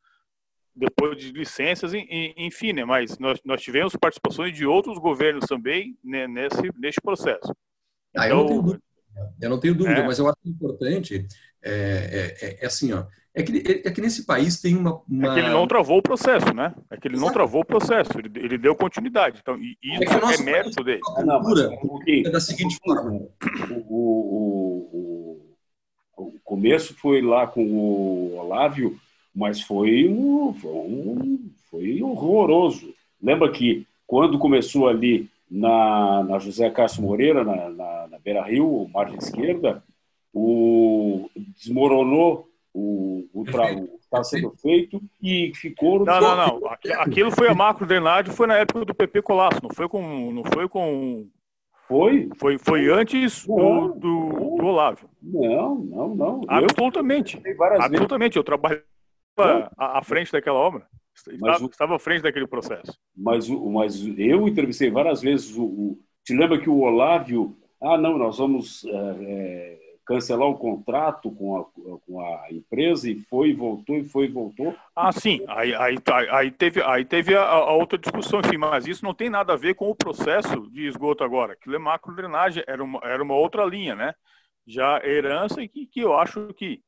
depois 0.76 1.18
de 1.18 1.32
licenças, 1.32 1.92
enfim, 1.94 2.74
né? 2.74 2.84
Mas 2.84 3.18
nós, 3.20 3.40
nós 3.46 3.62
tivemos 3.62 3.96
participações 3.96 4.56
de 4.56 4.66
outros 4.66 4.98
governos 4.98 5.46
também 5.46 5.96
né, 6.04 6.28
nesse, 6.28 6.72
nesse 6.78 7.02
processo. 7.02 7.56
Ah, 8.16 8.28
então, 8.28 8.40
eu 8.40 8.40
não 8.40 8.48
tenho 8.48 8.62
dúvida, 8.62 8.84
eu 9.42 9.50
não 9.50 9.60
tenho 9.60 9.76
dúvida 9.76 10.00
é, 10.00 10.06
mas 10.06 10.20
eu 10.20 10.28
acho 10.28 10.38
importante, 10.46 11.28
é, 11.62 12.36
é, 12.42 12.58
é, 12.62 12.66
assim, 12.66 12.92
ó, 12.92 13.06
é 13.36 13.42
que, 13.42 13.82
é 13.84 13.92
que 13.92 14.02
nesse 14.02 14.26
país 14.26 14.62
tem 14.62 14.76
uma, 14.76 15.02
uma... 15.10 15.32
É 15.32 15.34
que 15.34 15.40
ele 15.40 15.50
não 15.50 15.68
travou 15.68 15.98
o 15.98 16.04
processo, 16.04 16.54
né? 16.54 16.74
É 16.92 16.98
que 16.98 17.08
ele 17.08 17.16
Exato. 17.16 17.28
não 17.28 17.34
travou 17.34 17.62
o 17.62 17.66
processo, 17.66 18.12
ele, 18.20 18.32
ele 18.36 18.58
deu 18.60 18.76
continuidade. 18.76 19.40
Então, 19.42 19.58
e 19.58 19.76
isso 19.82 20.14
é, 20.14 20.36
é 20.36 20.38
mérito 20.44 20.84
dele. 20.84 21.02
A 21.04 21.40
cultura 21.40 21.72
é 22.08 22.30
da 22.30 22.40
seguinte 22.40 22.78
forma. 22.78 23.22
O, 23.90 23.96
o, 23.98 25.40
o, 26.16 26.26
o 26.28 26.34
começo 26.44 26.94
foi 26.96 27.22
lá 27.24 27.48
com 27.48 27.66
o 27.66 28.38
Olávio, 28.38 29.00
mas 29.34 29.62
foi, 29.62 30.08
um, 30.08 30.54
foi 31.72 32.04
horroroso. 32.04 32.94
Lembra 33.22 33.50
que 33.52 33.88
quando 34.06 34.38
começou 34.38 34.88
ali 34.88 35.28
na, 35.50 36.24
na 36.24 36.38
José 36.38 36.70
Castro 36.70 37.02
Moreira, 37.02 37.44
na, 37.44 37.70
na, 37.70 38.08
na 38.10 38.20
Beira 38.20 38.44
Rio, 38.44 38.88
margem 38.94 39.18
esquerda, 39.18 39.84
o, 40.32 41.28
desmoronou 41.58 42.48
o, 42.74 43.28
o, 43.34 43.44
está 43.44 44.24
sendo 44.24 44.52
feito 44.58 45.02
e 45.22 45.52
ficou. 45.56 46.04
Não, 46.04 46.20
não, 46.20 46.60
não. 46.60 46.70
Aquilo 47.00 47.32
foi 47.32 47.48
a 47.48 47.54
macro 47.54 47.86
drenagem, 47.86 48.34
foi 48.34 48.48
na 48.48 48.58
época 48.58 48.84
do 48.86 48.96
PP 48.96 49.22
Colasso, 49.22 49.60
não 49.62 49.70
foi 49.70 49.88
com, 49.88 50.32
não 50.32 50.44
foi 50.44 50.68
com. 50.68 51.28
Foi? 51.88 52.30
Foi, 52.38 52.58
foi 52.58 52.90
antes 52.90 53.46
do, 53.46 53.90
do, 53.90 54.56
do 54.58 54.66
Olávio. 54.66 55.08
Não, 55.22 55.76
não, 55.76 56.16
não. 56.16 56.42
Absolutamente. 56.48 57.40
Eu 57.44 57.64
absolutamente. 57.64 58.38
Eu 58.38 58.44
trabalhei 58.44 58.82
à, 59.78 60.02
frente 60.02 60.32
daquela 60.32 60.58
obra. 60.58 60.88
Estava, 61.16 61.64
o, 61.64 61.70
estava 61.70 61.96
à 61.96 62.00
frente 62.00 62.24
daquele 62.24 62.48
processo. 62.48 62.98
Mas, 63.16 63.48
mas 63.48 64.02
eu 64.18 64.48
entrevistei 64.48 64.90
várias 64.90 65.22
vezes 65.22 65.56
o, 65.56 65.64
o 65.64 66.00
te 66.24 66.34
lembra 66.34 66.60
que 66.60 66.70
o 66.70 66.80
Olávio, 66.80 67.56
ah, 67.82 67.98
não, 67.98 68.18
nós 68.18 68.38
vamos 68.38 68.86
é, 68.86 69.78
cancelar 70.06 70.48
o 70.48 70.58
contrato 70.58 71.32
com 71.32 71.58
a, 71.58 71.66
com 72.06 72.20
a 72.20 72.52
empresa 72.52 73.10
e 73.10 73.16
foi 73.16 73.54
voltou 73.54 73.96
e 73.96 74.04
foi 74.04 74.28
voltou. 74.28 74.76
Ah, 74.96 75.12
sim. 75.12 75.44
Aí, 75.48 75.74
aí, 75.74 75.98
aí 76.30 76.52
teve, 76.52 76.82
aí 76.84 77.06
teve 77.06 77.36
a, 77.36 77.44
a, 77.44 77.74
outra 77.74 77.98
discussão, 77.98 78.42
enfim, 78.42 78.58
mas 78.58 78.86
isso 78.86 79.04
não 79.04 79.14
tem 79.14 79.30
nada 79.30 79.54
a 79.54 79.58
ver 79.58 79.76
com 79.76 79.90
o 79.90 79.96
processo 79.96 80.70
de 80.72 80.88
esgoto 80.88 81.24
agora. 81.24 81.54
Aquilo 81.54 81.76
é 81.76 81.80
macro 81.80 82.16
drenagem, 82.16 82.64
era 82.68 82.84
uma, 82.84 83.00
era 83.04 83.24
uma 83.24 83.36
outra 83.36 83.64
linha, 83.66 83.96
né? 83.96 84.14
Já 84.68 85.02
herança 85.06 85.62
e 85.62 85.68
que, 85.68 85.86
que 85.86 86.02
eu 86.02 86.18
acho 86.18 86.54
que 86.54 86.82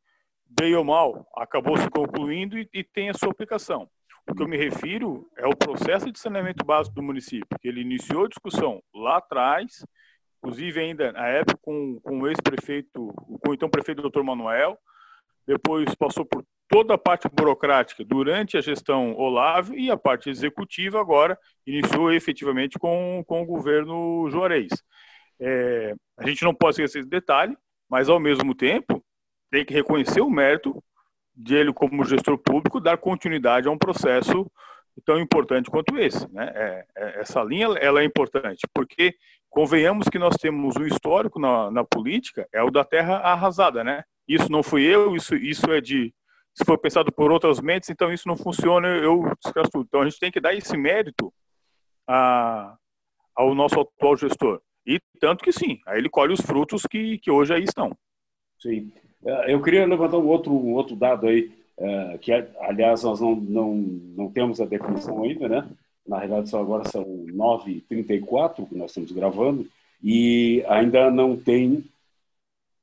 bem 0.48 0.76
ou 0.76 0.84
mal, 0.84 1.28
acabou 1.36 1.78
se 1.78 1.90
concluindo 1.90 2.58
e, 2.58 2.70
e, 2.74 2.84
tem 2.84 3.10
a 3.10 3.14
sua 3.14 3.32
aplicação. 3.32 3.90
O 4.30 4.34
que 4.34 4.42
eu 4.42 4.48
me 4.48 4.58
refiro 4.58 5.30
é 5.38 5.46
o 5.46 5.56
processo 5.56 6.12
de 6.12 6.20
saneamento 6.20 6.64
básico 6.64 6.96
do 6.96 7.04
município, 7.04 7.58
que 7.60 7.68
ele 7.68 7.82
iniciou 7.82 8.26
a 8.26 8.30
discussão 8.30 8.82
lá 8.94 9.18
atrás, 9.18 9.86
inclusive 10.46 10.80
ainda 10.80 11.12
na 11.12 11.28
época 11.28 11.58
com, 11.64 12.00
com 12.02 12.22
o 12.22 12.28
ex-prefeito, 12.28 13.12
com 13.42 13.50
o 13.50 13.54
então 13.54 13.68
prefeito 13.68 14.04
doutor 14.04 14.24
Manuel, 14.24 14.78
depois 15.48 15.94
passou 15.96 16.24
por 16.24 16.46
toda 16.68 16.94
a 16.94 16.98
parte 16.98 17.28
burocrática 17.28 18.06
durante 18.06 18.56
a 18.56 18.62
gestão 18.62 19.16
Olavo 19.16 19.74
e 19.74 19.90
a 19.90 19.98
parte 19.98 20.30
executiva 20.30 21.02
agora 21.02 21.38
iniciou 21.66 22.12
efetivamente 22.12 22.78
com, 22.78 23.24
com 23.28 23.42
o 23.42 23.46
governo 23.46 24.30
Juarez. 24.30 24.70
É, 25.40 25.96
a 26.18 26.28
gente 26.28 26.44
não 26.44 26.54
pode 26.54 26.76
esquecer 26.76 27.00
esse 27.00 27.10
detalhe, 27.10 27.58
mas 27.90 28.08
ao 28.08 28.20
mesmo 28.20 28.54
tempo 28.54 29.04
tem 29.50 29.66
que 29.66 29.74
reconhecer 29.74 30.22
o 30.22 30.30
mérito 30.30 30.82
dele 31.34 31.74
como 31.74 32.06
gestor 32.06 32.38
público, 32.38 32.80
dar 32.80 32.98
continuidade 32.98 33.68
a 33.68 33.72
um 33.72 33.78
processo 33.78 34.50
tão 35.04 35.20
importante 35.20 35.70
quanto 35.70 35.98
esse. 35.98 36.32
Né? 36.32 36.52
É, 36.56 36.86
é, 36.96 37.20
essa 37.22 37.44
linha 37.44 37.68
ela 37.80 38.02
é 38.02 38.06
importante, 38.06 38.68
porque 38.74 39.16
convenhamos 39.50 40.08
que 40.08 40.20
nós 40.20 40.36
temos 40.36 40.76
um 40.76 40.86
histórico 40.86 41.40
na, 41.40 41.72
na, 41.72 41.84
política, 41.84 42.48
é 42.54 42.62
o 42.62 42.72
da 42.72 42.84
terra 42.84 43.18
arrasada. 43.18 43.84
Né? 43.84 44.04
Isso 44.28 44.52
não 44.52 44.64
fui 44.64 44.84
eu, 44.84 45.16
isso, 45.16 45.36
isso 45.36 45.72
é 45.72 45.82
de. 45.82 46.14
Se 46.54 46.64
for 46.64 46.78
pensado 46.78 47.12
por 47.12 47.32
outras 47.32 47.60
mentes, 47.60 47.90
então 47.90 48.14
isso 48.14 48.30
não 48.30 48.38
funciona, 48.38 48.88
eu 48.88 49.30
descasso 49.44 49.72
tudo. 49.72 49.86
Então 49.88 50.02
a 50.02 50.06
gente 50.06 50.20
tem 50.20 50.32
que 50.32 50.40
dar 50.40 50.54
esse 50.54 50.78
mérito 50.78 51.34
a, 52.08 52.78
ao 53.36 53.54
nosso 53.54 53.80
atual 53.80 54.16
gestor. 54.16 54.62
E 54.88 55.02
tanto 55.20 55.44
que 55.44 55.52
sim, 55.52 55.82
aí 55.86 55.98
ele 55.98 56.10
colhe 56.10 56.32
os 56.32 56.40
frutos 56.40 56.84
que, 56.84 57.18
que 57.18 57.30
hoje 57.30 57.54
aí 57.54 57.64
estão. 57.64 57.92
Sim. 58.58 58.94
Eu 59.48 59.62
queria 59.62 59.86
levantar 59.88 60.18
um 60.18 60.28
outro, 60.28 60.54
um 60.54 60.74
outro 60.74 60.96
dado 60.96 61.28
aí, 61.28 61.52
é, 61.78 62.18
que 62.20 62.32
aliás 62.60 63.04
nós 63.04 63.20
não, 63.20 63.36
não, 63.36 63.76
não 63.76 64.32
temos 64.32 64.62
a 64.62 64.66
definição 64.66 65.24
ainda, 65.24 65.48
né? 65.48 65.68
Na 66.08 66.18
realidade, 66.18 66.50
só 66.50 66.62
agora 66.62 66.88
são 66.88 67.04
9h34 67.04 68.68
que 68.68 68.76
nós 68.76 68.92
estamos 68.92 69.12
gravando, 69.12 69.68
e 70.04 70.64
ainda 70.68 71.10
não 71.10 71.36
tem 71.36 71.84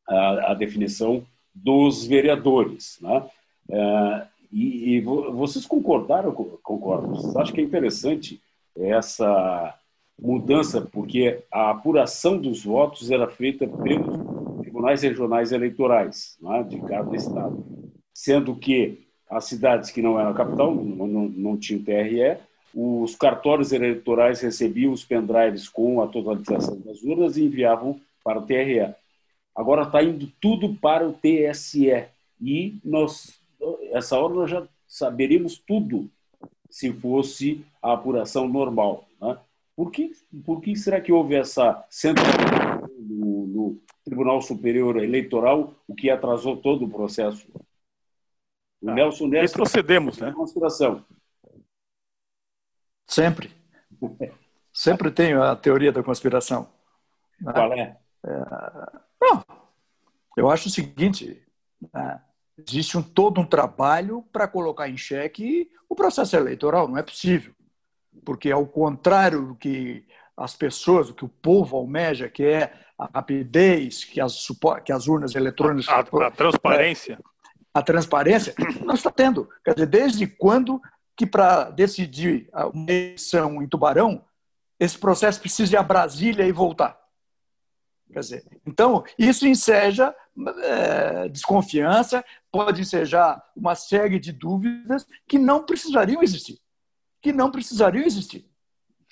a, 0.09 0.51
a 0.51 0.55
definição 0.55 1.25
dos 1.55 2.05
vereadores, 2.07 2.99
né? 3.01 3.25
É, 3.71 4.27
e, 4.53 4.97
e, 4.97 5.01
vocês 5.01 5.65
concordaram, 5.65 6.33
concordam? 6.33 7.15
Vocês 7.15 7.35
acham 7.37 7.55
que 7.55 7.61
é 7.61 7.65
interessante 7.65 8.41
essa 8.77 9.75
mudança, 10.19 10.81
porque 10.81 11.43
a 11.51 11.71
apuração 11.71 12.37
dos 12.37 12.65
votos 12.65 13.11
era 13.11 13.29
feita 13.29 13.67
pelos 13.67 14.61
tribunais 14.61 15.03
regionais 15.03 15.53
eleitorais 15.53 16.37
né, 16.41 16.63
de 16.65 16.81
cada 16.83 17.15
estado, 17.17 17.65
sendo 18.13 18.57
que 18.57 19.07
as 19.31 19.45
cidades 19.47 19.91
que 19.91 20.03
não 20.03 20.21
eram 20.21 20.35
capital, 20.35 20.75
não, 20.75 21.07
não, 21.07 21.29
não 21.29 21.57
tinham 21.57 21.83
TRE, 21.83 22.39
os 22.75 23.15
cartórios 23.17 23.73
eleitorais 23.73 24.41
recebiam 24.41 24.93
os 24.93 25.05
pendrives 25.05 25.69
com 25.69 26.01
a 26.03 26.07
totalização 26.07 26.79
das 26.81 27.03
urnas 27.03 27.37
e 27.37 27.45
enviavam 27.45 28.01
para 28.25 28.39
o 28.39 28.47
TRE. 28.47 28.95
Agora 29.55 29.83
está 29.83 30.03
indo 30.03 30.31
tudo 30.41 30.75
para 30.75 31.07
o 31.07 31.13
TSE 31.13 32.05
e 32.41 32.79
nós, 32.85 33.39
essa 33.93 34.19
hora 34.19 34.35
nós 34.35 34.51
já 34.51 34.67
saberíamos 34.87 35.59
tudo 35.59 36.09
se 36.71 36.91
fosse 36.93 37.65
a 37.83 37.93
apuração 37.93 38.49
normal. 38.49 39.07
Né? 39.21 39.37
Por, 39.77 39.91
que, 39.91 40.13
por 40.45 40.61
que 40.61 40.75
será 40.75 41.01
que 41.01 41.13
houve 41.13 41.35
essa 41.35 41.85
centralização 41.91 42.89
no, 42.99 43.47
no 43.47 43.79
Tribunal 44.05 44.41
Superior 44.41 44.97
Eleitoral, 45.03 45.75
o 45.87 45.95
que 45.95 46.09
atrasou 46.11 46.57
todo 46.57 46.87
o 46.87 46.91
processo? 46.91 47.47
O 48.83 48.91
ah, 48.91 48.95
Nelson 48.95 49.29
Neves 49.29 49.53
procedemos, 49.53 50.19
né? 50.19 50.33
Conspiração. 50.33 51.05
Sempre. 53.07 53.55
Sempre 54.73 55.11
tenho 55.11 55.43
a 55.43 55.55
teoria 55.55 55.93
da 55.93 56.03
conspiração. 56.03 56.69
Né? 57.41 57.53
Qual 57.53 57.73
é? 57.73 57.97
é? 58.27 58.45
Não, 59.21 59.45
eu 60.37 60.51
acho 60.51 60.69
o 60.69 60.71
seguinte: 60.71 61.41
né? 61.93 62.21
existe 62.59 62.99
um, 62.99 63.03
todo 63.03 63.41
um 63.41 63.47
trabalho 63.47 64.23
para 64.33 64.49
colocar 64.49 64.89
em 64.89 64.97
xeque 64.97 65.71
o 65.89 65.95
processo 65.95 66.37
eleitoral. 66.37 66.89
Não 66.89 66.99
é 66.99 67.03
possível 67.03 67.55
porque 68.25 68.51
ao 68.51 68.67
contrário 68.67 69.47
do 69.47 69.55
que 69.55 70.05
as 70.37 70.55
pessoas, 70.55 71.11
o 71.11 71.15
que 71.15 71.25
o 71.25 71.29
povo 71.29 71.77
almeja, 71.77 72.29
que 72.29 72.45
é 72.45 72.73
a 72.99 73.07
rapidez, 73.15 74.05
que 74.05 74.21
as, 74.21 74.47
que 74.85 74.93
as 74.93 75.07
urnas 75.07 75.35
eletrônicas... 75.35 75.89
A, 75.89 76.01
a, 76.01 76.27
a 76.27 76.31
transparência. 76.31 77.15
É, 77.15 77.32
a 77.75 77.83
transparência, 77.83 78.55
não 78.85 78.95
está 78.95 79.11
tendo. 79.11 79.49
Quer 79.65 79.75
dizer, 79.75 79.87
desde 79.87 80.27
quando 80.27 80.81
que 81.17 81.27
para 81.27 81.71
decidir 81.71 82.49
uma 82.73 82.91
eleição 82.91 83.63
em 83.63 83.69
Tubarão, 83.69 84.25
esse 84.81 84.99
processo 84.99 85.41
precisa 85.41 85.75
ir 85.75 85.77
a 85.77 85.83
Brasília 85.83 86.45
e 86.47 86.53
voltar? 86.53 87.01
Quer 88.13 88.21
dizer, 88.21 88.61
então, 88.67 89.05
isso 89.19 89.47
enseja 89.47 90.15
é, 90.65 91.29
desconfiança, 91.29 92.25
pode 92.51 92.81
ensejar 92.83 93.43
uma 93.57 93.75
série 93.75 94.19
de 94.19 94.33
dúvidas 94.33 95.07
que 95.27 95.39
não 95.39 95.65
precisariam 95.65 96.23
existir 96.23 96.63
que 97.23 97.33
não 97.33 97.51
precisariam 97.51 98.05
existir. 98.05 98.45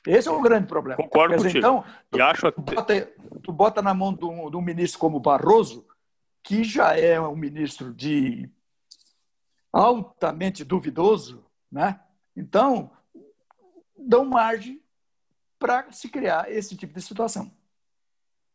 Esse 0.06 0.28
é 0.28 0.32
o 0.32 0.42
grande 0.42 0.66
problema. 0.66 0.96
Concordo 0.96 1.36
dizer, 1.36 1.58
Então, 1.58 1.84
e 2.12 2.20
acho 2.20 2.50
tu, 2.50 2.60
bota, 2.60 3.12
tu 3.42 3.52
bota 3.52 3.80
na 3.80 3.94
mão 3.94 4.12
de 4.12 4.24
um, 4.24 4.50
de 4.50 4.56
um 4.56 4.62
ministro 4.62 4.98
como 4.98 5.20
Barroso, 5.20 5.86
que 6.42 6.64
já 6.64 6.96
é 6.96 7.20
um 7.20 7.36
ministro 7.36 7.92
de 7.92 8.48
altamente 9.72 10.64
duvidoso, 10.64 11.44
né? 11.70 12.00
Então, 12.36 12.90
dão 13.96 14.24
margem 14.24 14.80
para 15.58 15.90
se 15.92 16.08
criar 16.08 16.50
esse 16.50 16.76
tipo 16.76 16.94
de 16.94 17.02
situação. 17.02 17.50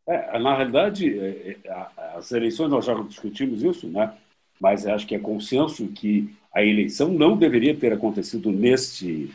É, 0.06 0.38
na 0.38 0.54
realidade, 0.54 1.18
é, 1.18 1.58
é, 1.64 1.88
as 2.14 2.30
eleições 2.32 2.70
nós 2.70 2.84
já 2.84 2.94
discutimos 2.94 3.62
isso, 3.62 3.88
né? 3.88 4.16
Mas 4.60 4.86
acho 4.86 5.06
que 5.06 5.14
é 5.14 5.18
consenso 5.18 5.88
que 5.88 6.34
a 6.52 6.64
eleição 6.64 7.08
não 7.08 7.36
deveria 7.36 7.76
ter 7.76 7.92
acontecido 7.92 8.50
neste 8.50 9.34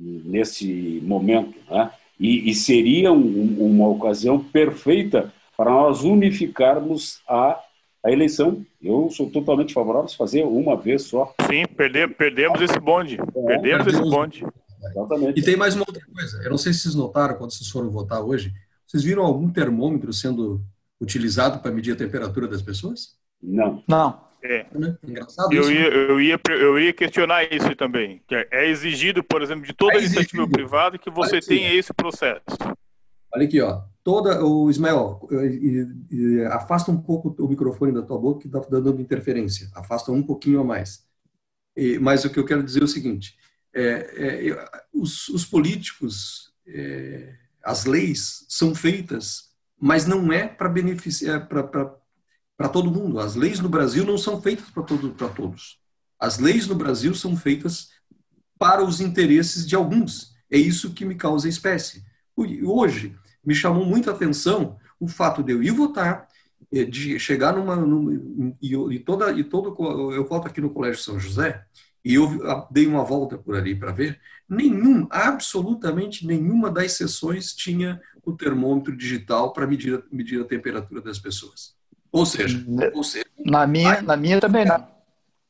nesse 0.00 1.00
momento. 1.04 1.58
Né? 1.68 1.90
E, 2.18 2.50
e, 2.50 2.54
seria 2.54 3.12
um, 3.12 3.56
uma 3.60 3.88
ocasião 3.88 4.42
perfeita 4.42 5.32
para 5.56 5.70
nós 5.70 6.02
unificarmos 6.02 7.20
a, 7.28 7.60
a 8.04 8.10
eleição. 8.10 8.64
Eu 8.82 9.10
sou 9.10 9.30
totalmente 9.30 9.72
favorável 9.72 10.06
a 10.06 10.16
fazer 10.16 10.42
uma 10.42 10.76
vez 10.76 11.02
só. 11.02 11.34
Sim, 11.46 11.64
perde, 11.76 12.08
perdemos 12.08 12.60
esse 12.60 12.78
bonde. 12.78 13.18
É, 13.20 13.42
perdemos 13.42 13.86
esse 13.86 14.02
bonde. 14.02 14.44
Exatamente. 14.82 15.38
E 15.38 15.42
tem 15.42 15.56
mais 15.56 15.74
uma 15.74 15.84
outra 15.86 16.02
coisa. 16.12 16.42
Eu 16.42 16.50
não 16.50 16.58
sei 16.58 16.72
se 16.72 16.80
vocês 16.80 16.94
notaram 16.94 17.36
quando 17.36 17.52
vocês 17.52 17.68
foram 17.68 17.90
votar 17.90 18.22
hoje. 18.22 18.52
Vocês 18.86 19.04
viram 19.04 19.24
algum 19.24 19.50
termômetro 19.50 20.12
sendo 20.12 20.60
utilizado 21.00 21.60
para 21.60 21.70
medir 21.70 21.92
a 21.92 21.96
temperatura 21.96 22.48
das 22.48 22.62
pessoas? 22.62 23.14
Não. 23.42 23.82
Não. 23.86 24.20
É. 24.42 24.66
Né? 24.72 24.96
Engraçado 25.06 25.52
eu, 25.52 25.62
isso, 25.62 25.72
ia, 25.72 25.90
né? 25.90 25.96
eu, 25.96 26.20
ia, 26.20 26.40
eu 26.48 26.78
ia 26.78 26.92
questionar 26.92 27.44
isso 27.52 27.76
também. 27.76 28.22
Que 28.26 28.34
é 28.50 28.68
exigido, 28.68 29.22
por 29.22 29.42
exemplo, 29.42 29.66
de 29.66 29.74
toda 29.74 29.94
é 29.94 29.98
iniciativa 29.98 30.48
privada 30.48 30.98
que 30.98 31.10
você 31.10 31.40
tenha 31.40 31.72
esse 31.74 31.92
processo. 31.92 32.42
Olha 33.34 33.46
aqui, 33.46 33.60
ó. 33.60 33.82
Toda, 34.02 34.44
o 34.44 34.70
Ismael, 34.70 35.28
afasta 36.52 36.90
um 36.90 37.00
pouco 37.00 37.34
o 37.38 37.48
microfone 37.48 37.92
da 37.92 38.02
tua 38.02 38.18
boca 38.18 38.40
que 38.40 38.46
está 38.46 38.60
dando 38.60 39.00
interferência. 39.00 39.70
Afasta 39.74 40.10
um 40.10 40.22
pouquinho 40.22 40.60
a 40.60 40.64
mais. 40.64 41.04
E, 41.76 41.98
mas 41.98 42.24
o 42.24 42.30
que 42.30 42.38
eu 42.38 42.46
quero 42.46 42.62
dizer 42.62 42.80
é 42.80 42.84
o 42.84 42.88
seguinte: 42.88 43.36
é, 43.74 44.48
é, 44.48 44.80
os, 44.92 45.28
os, 45.28 45.44
políticos, 45.44 46.52
é, 46.66 47.34
as 47.62 47.84
leis 47.84 48.46
são 48.48 48.74
feitas, 48.74 49.50
mas 49.78 50.06
não 50.06 50.32
é 50.32 50.48
para 50.48 50.68
beneficiar, 50.68 51.46
para 51.46 51.62
para 52.60 52.68
todo 52.68 52.90
mundo. 52.90 53.18
As 53.18 53.34
leis 53.36 53.58
no 53.58 53.70
Brasil 53.70 54.04
não 54.04 54.18
são 54.18 54.42
feitas 54.42 54.68
para 54.68 54.82
todo, 54.82 55.14
todos. 55.34 55.78
As 56.18 56.38
leis 56.38 56.66
no 56.66 56.74
Brasil 56.74 57.14
são 57.14 57.34
feitas 57.34 57.88
para 58.58 58.84
os 58.84 59.00
interesses 59.00 59.66
de 59.66 59.74
alguns. 59.74 60.34
É 60.50 60.58
isso 60.58 60.92
que 60.92 61.06
me 61.06 61.14
causa 61.14 61.48
espécie. 61.48 62.04
Hoje, 62.36 63.16
me 63.44 63.54
chamou 63.54 63.84
muita 63.84 64.10
atenção 64.10 64.76
o 64.98 65.08
fato 65.08 65.42
de 65.42 65.52
eu 65.52 65.62
ir 65.62 65.70
votar, 65.70 66.28
eh, 66.72 66.84
de 66.84 67.18
chegar 67.18 67.54
numa. 67.54 67.76
numa 67.76 68.12
e, 68.60 68.74
e, 68.74 68.98
toda, 68.98 69.32
e 69.32 69.44
todo. 69.44 69.74
Eu 70.12 70.26
voto 70.26 70.46
aqui 70.46 70.60
no 70.60 70.70
Colégio 70.70 71.02
São 71.02 71.18
José, 71.18 71.64
e 72.04 72.14
eu 72.14 72.28
dei 72.70 72.86
uma 72.86 73.04
volta 73.04 73.36
por 73.38 73.56
ali 73.56 73.74
para 73.74 73.92
ver. 73.92 74.20
Nenhum, 74.48 75.06
absolutamente 75.10 76.26
nenhuma 76.26 76.70
das 76.70 76.92
sessões 76.92 77.54
tinha 77.54 78.00
o 78.24 78.32
termômetro 78.32 78.96
digital 78.96 79.52
para 79.52 79.66
medir, 79.66 80.02
medir 80.10 80.40
a 80.40 80.44
temperatura 80.44 81.00
das 81.00 81.18
pessoas. 81.18 81.74
Ou 82.12 82.26
seja, 82.26 82.64
ou 82.92 83.04
seja 83.04 83.24
na 83.44 83.66
minha, 83.66 83.98
a, 83.98 84.02
na 84.02 84.16
minha 84.16 84.40
também 84.40 84.64
não. 84.64 84.88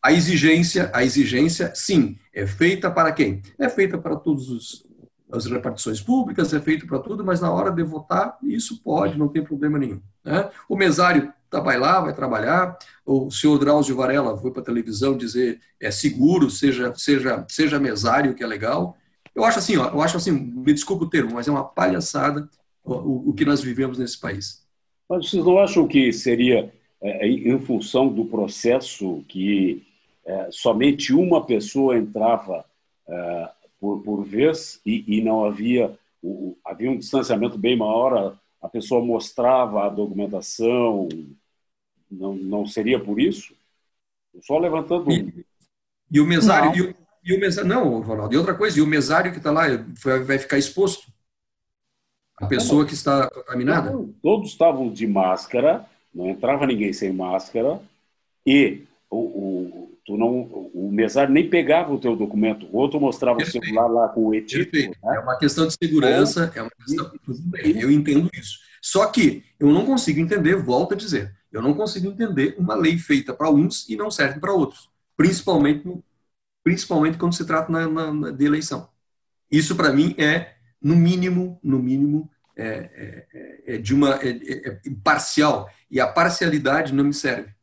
A 0.03 0.12
exigência, 0.12 0.90
a 0.94 1.05
exigência, 1.05 1.72
sim, 1.74 2.18
é 2.33 2.46
feita 2.46 2.90
para 2.90 3.12
quem? 3.12 3.42
É 3.59 3.68
feita 3.68 3.98
para 3.98 4.16
todos 4.16 4.48
os 4.48 4.89
as 5.33 5.47
repartições 5.47 6.01
públicas, 6.01 6.53
é 6.53 6.61
feito 6.61 6.87
para 6.87 6.99
tudo, 6.99 7.25
mas 7.25 7.40
na 7.40 7.51
hora 7.51 7.71
de 7.71 7.83
votar, 7.83 8.37
isso 8.43 8.83
pode, 8.83 9.19
não 9.19 9.29
tem 9.29 9.43
problema 9.43 9.79
nenhum. 9.79 10.01
Né? 10.25 10.51
O 10.69 10.77
mesário 10.77 11.33
tá, 11.49 11.61
vai 11.61 11.79
lá, 11.79 12.01
vai 12.01 12.14
trabalhar, 12.14 12.79
o 13.05 13.31
senhor 13.31 13.59
Drauzio 13.59 13.97
Varela 13.97 14.37
foi 14.37 14.51
para 14.51 14.62
a 14.62 14.64
televisão 14.64 15.16
dizer 15.16 15.61
é 15.81 15.90
seguro, 15.90 16.51
seja, 16.51 16.95
seja, 16.95 17.45
seja 17.49 17.79
mesário, 17.79 18.35
que 18.35 18.43
é 18.43 18.47
legal. 18.47 18.97
Eu 19.35 19.45
acho 19.45 19.59
assim, 19.59 19.77
ó, 19.77 19.88
eu 19.88 20.01
acho 20.01 20.16
assim, 20.16 20.33
me 20.33 20.73
desculpa 20.73 21.05
o 21.05 21.11
termo, 21.11 21.35
mas 21.35 21.49
é 21.49 21.51
uma 21.51 21.64
palhaçada 21.64 22.49
o, 22.85 23.31
o 23.31 23.35
que 23.35 23.45
nós 23.45 23.62
vivemos 23.62 23.99
nesse 23.99 24.19
país. 24.19 24.64
Mas 25.09 25.29
vocês 25.29 25.45
não 25.45 25.59
acham 25.59 25.87
que 25.87 26.12
seria, 26.12 26.73
é, 27.03 27.27
em 27.29 27.59
função 27.61 28.09
do 28.09 28.25
processo, 28.25 29.25
que 29.29 29.87
é, 30.25 30.49
somente 30.51 31.12
uma 31.12 31.45
pessoa 31.45 31.97
entrava 31.97 32.64
é, 33.09 33.51
por, 33.81 34.03
por 34.03 34.25
vez 34.25 34.81
e, 34.85 35.05
e 35.19 35.23
não 35.23 35.45
havia, 35.45 35.99
o, 36.23 36.57
havia 36.64 36.90
um 36.90 36.99
distanciamento 36.99 37.57
bem 37.57 37.77
maior, 37.77 38.16
a, 38.16 38.66
a 38.66 38.69
pessoa 38.69 39.05
mostrava 39.05 39.87
a 39.87 39.88
documentação, 39.88 41.09
não, 42.11 42.35
não 42.35 42.66
seria 42.66 43.01
por 43.01 43.19
isso? 43.19 43.55
Só 44.43 44.59
levantando. 44.59 45.11
E, 45.11 45.45
e 46.11 46.21
o 46.21 46.27
mesário, 46.27 46.95
e 47.25 47.35
o 47.35 47.40
mesário, 47.40 47.69
não, 47.69 48.01
Ronaldo, 48.01 48.35
e 48.35 48.37
outra 48.37 48.55
coisa, 48.55 48.79
e 48.79 48.83
o 48.83 48.87
mesário 48.87 49.33
que 49.33 49.38
está 49.38 49.51
lá 49.51 49.64
vai 50.27 50.38
ficar 50.38 50.59
exposto? 50.59 51.11
A 52.37 52.47
pessoa 52.47 52.87
que 52.87 52.95
está 52.95 53.29
contaminada? 53.29 53.93
Todos 54.23 54.51
estavam 54.51 54.90
de 54.90 55.07
máscara, 55.07 55.87
não 56.12 56.29
entrava 56.29 56.66
ninguém 56.66 56.93
sem 56.93 57.12
máscara, 57.12 57.81
e 58.47 58.83
o, 59.11 59.19
o, 59.19 59.80
tu 60.11 60.16
não, 60.16 60.40
o 60.75 60.90
mesário 60.92 61.33
nem 61.33 61.49
pegava 61.49 61.94
o 61.94 62.01
teu 62.01 62.16
documento, 62.16 62.66
o 62.66 62.77
outro 62.77 63.01
mostrava 63.01 63.37
Perfeito. 63.37 63.62
o 63.62 63.66
celular 63.68 63.87
lá 63.87 64.09
com 64.09 64.27
o 64.27 64.35
e-título. 64.35 64.90
Né? 65.05 65.16
É 65.16 65.20
uma 65.20 65.38
questão 65.38 65.68
de 65.68 65.77
segurança, 65.81 66.53
é 66.53 66.62
uma 66.62 66.70
questão, 66.70 67.12
tudo 67.25 67.40
bem, 67.44 67.81
eu 67.81 67.88
entendo 67.92 68.29
isso. 68.35 68.59
Só 68.83 69.07
que 69.07 69.44
eu 69.59 69.68
não 69.68 69.87
consigo 69.87 70.18
entender, 70.18 70.57
volto 70.57 70.94
a 70.94 70.96
dizer, 70.96 71.33
eu 71.53 71.62
não 71.62 71.75
consigo 71.75 72.09
entender 72.09 72.57
uma 72.59 72.75
lei 72.75 72.99
feita 72.99 73.33
para 73.33 73.51
uns 73.51 73.88
e 73.88 73.94
não 73.94 74.11
serve 74.11 74.40
para 74.40 74.53
outros, 74.53 74.90
principalmente, 75.16 75.88
principalmente 76.64 77.16
quando 77.16 77.35
se 77.35 77.44
trata 77.44 77.70
na, 77.70 77.87
na, 77.87 78.31
de 78.33 78.44
eleição. 78.44 78.88
Isso 79.49 79.77
para 79.77 79.92
mim 79.92 80.12
é, 80.18 80.55
no 80.83 80.96
mínimo, 80.96 81.61
no 81.62 81.79
mínimo, 81.79 82.29
é, 82.57 82.66
é, 82.66 83.27
é, 83.33 83.75
é 83.75 83.79
de 83.79 83.94
uma 83.94 84.16
é, 84.16 84.31
é, 84.31 84.68
é, 84.70 84.81
parcial 85.05 85.70
e 85.88 86.01
a 86.01 86.09
parcialidade 86.09 86.92
não 86.92 87.05
me 87.05 87.14
serve. 87.14 87.55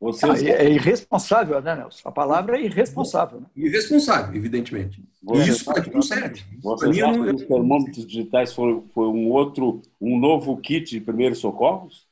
Você 0.00 0.24
ah, 0.24 0.62
é 0.62 0.70
irresponsável, 0.70 1.60
né, 1.60 1.76
Nelson? 1.76 2.08
A 2.08 2.12
palavra 2.12 2.58
é 2.58 2.64
irresponsável. 2.64 3.42
Né? 3.42 3.46
Irresponsável, 3.54 4.34
evidentemente. 4.34 5.04
Você 5.22 5.50
Isso 5.50 5.64
para 5.66 5.84
não 5.92 6.00
serve. 6.00 6.42
Você 6.62 7.02
acha 7.02 7.22
que 7.22 7.30
os 7.34 7.44
termômetros 7.44 8.06
digitais 8.06 8.54
foi, 8.54 8.82
foi 8.94 9.08
um 9.08 9.28
outro, 9.28 9.82
um 10.00 10.18
novo 10.18 10.56
kit 10.56 10.90
de 10.90 11.00
primeiros 11.02 11.38
socorros? 11.38 12.08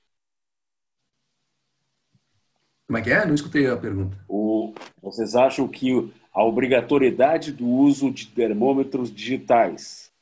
Como 2.86 2.98
é 2.98 3.02
que 3.02 3.10
é? 3.10 3.24
Não 3.24 3.34
escutei 3.34 3.66
a 3.66 3.76
pergunta. 3.76 4.18
O, 4.28 4.74
vocês 5.02 5.34
acham 5.34 5.66
que 5.66 6.12
a 6.32 6.44
obrigatoriedade 6.44 7.52
do 7.52 7.66
uso 7.66 8.10
de 8.10 8.26
termômetros 8.26 9.10
digitais 9.10 10.12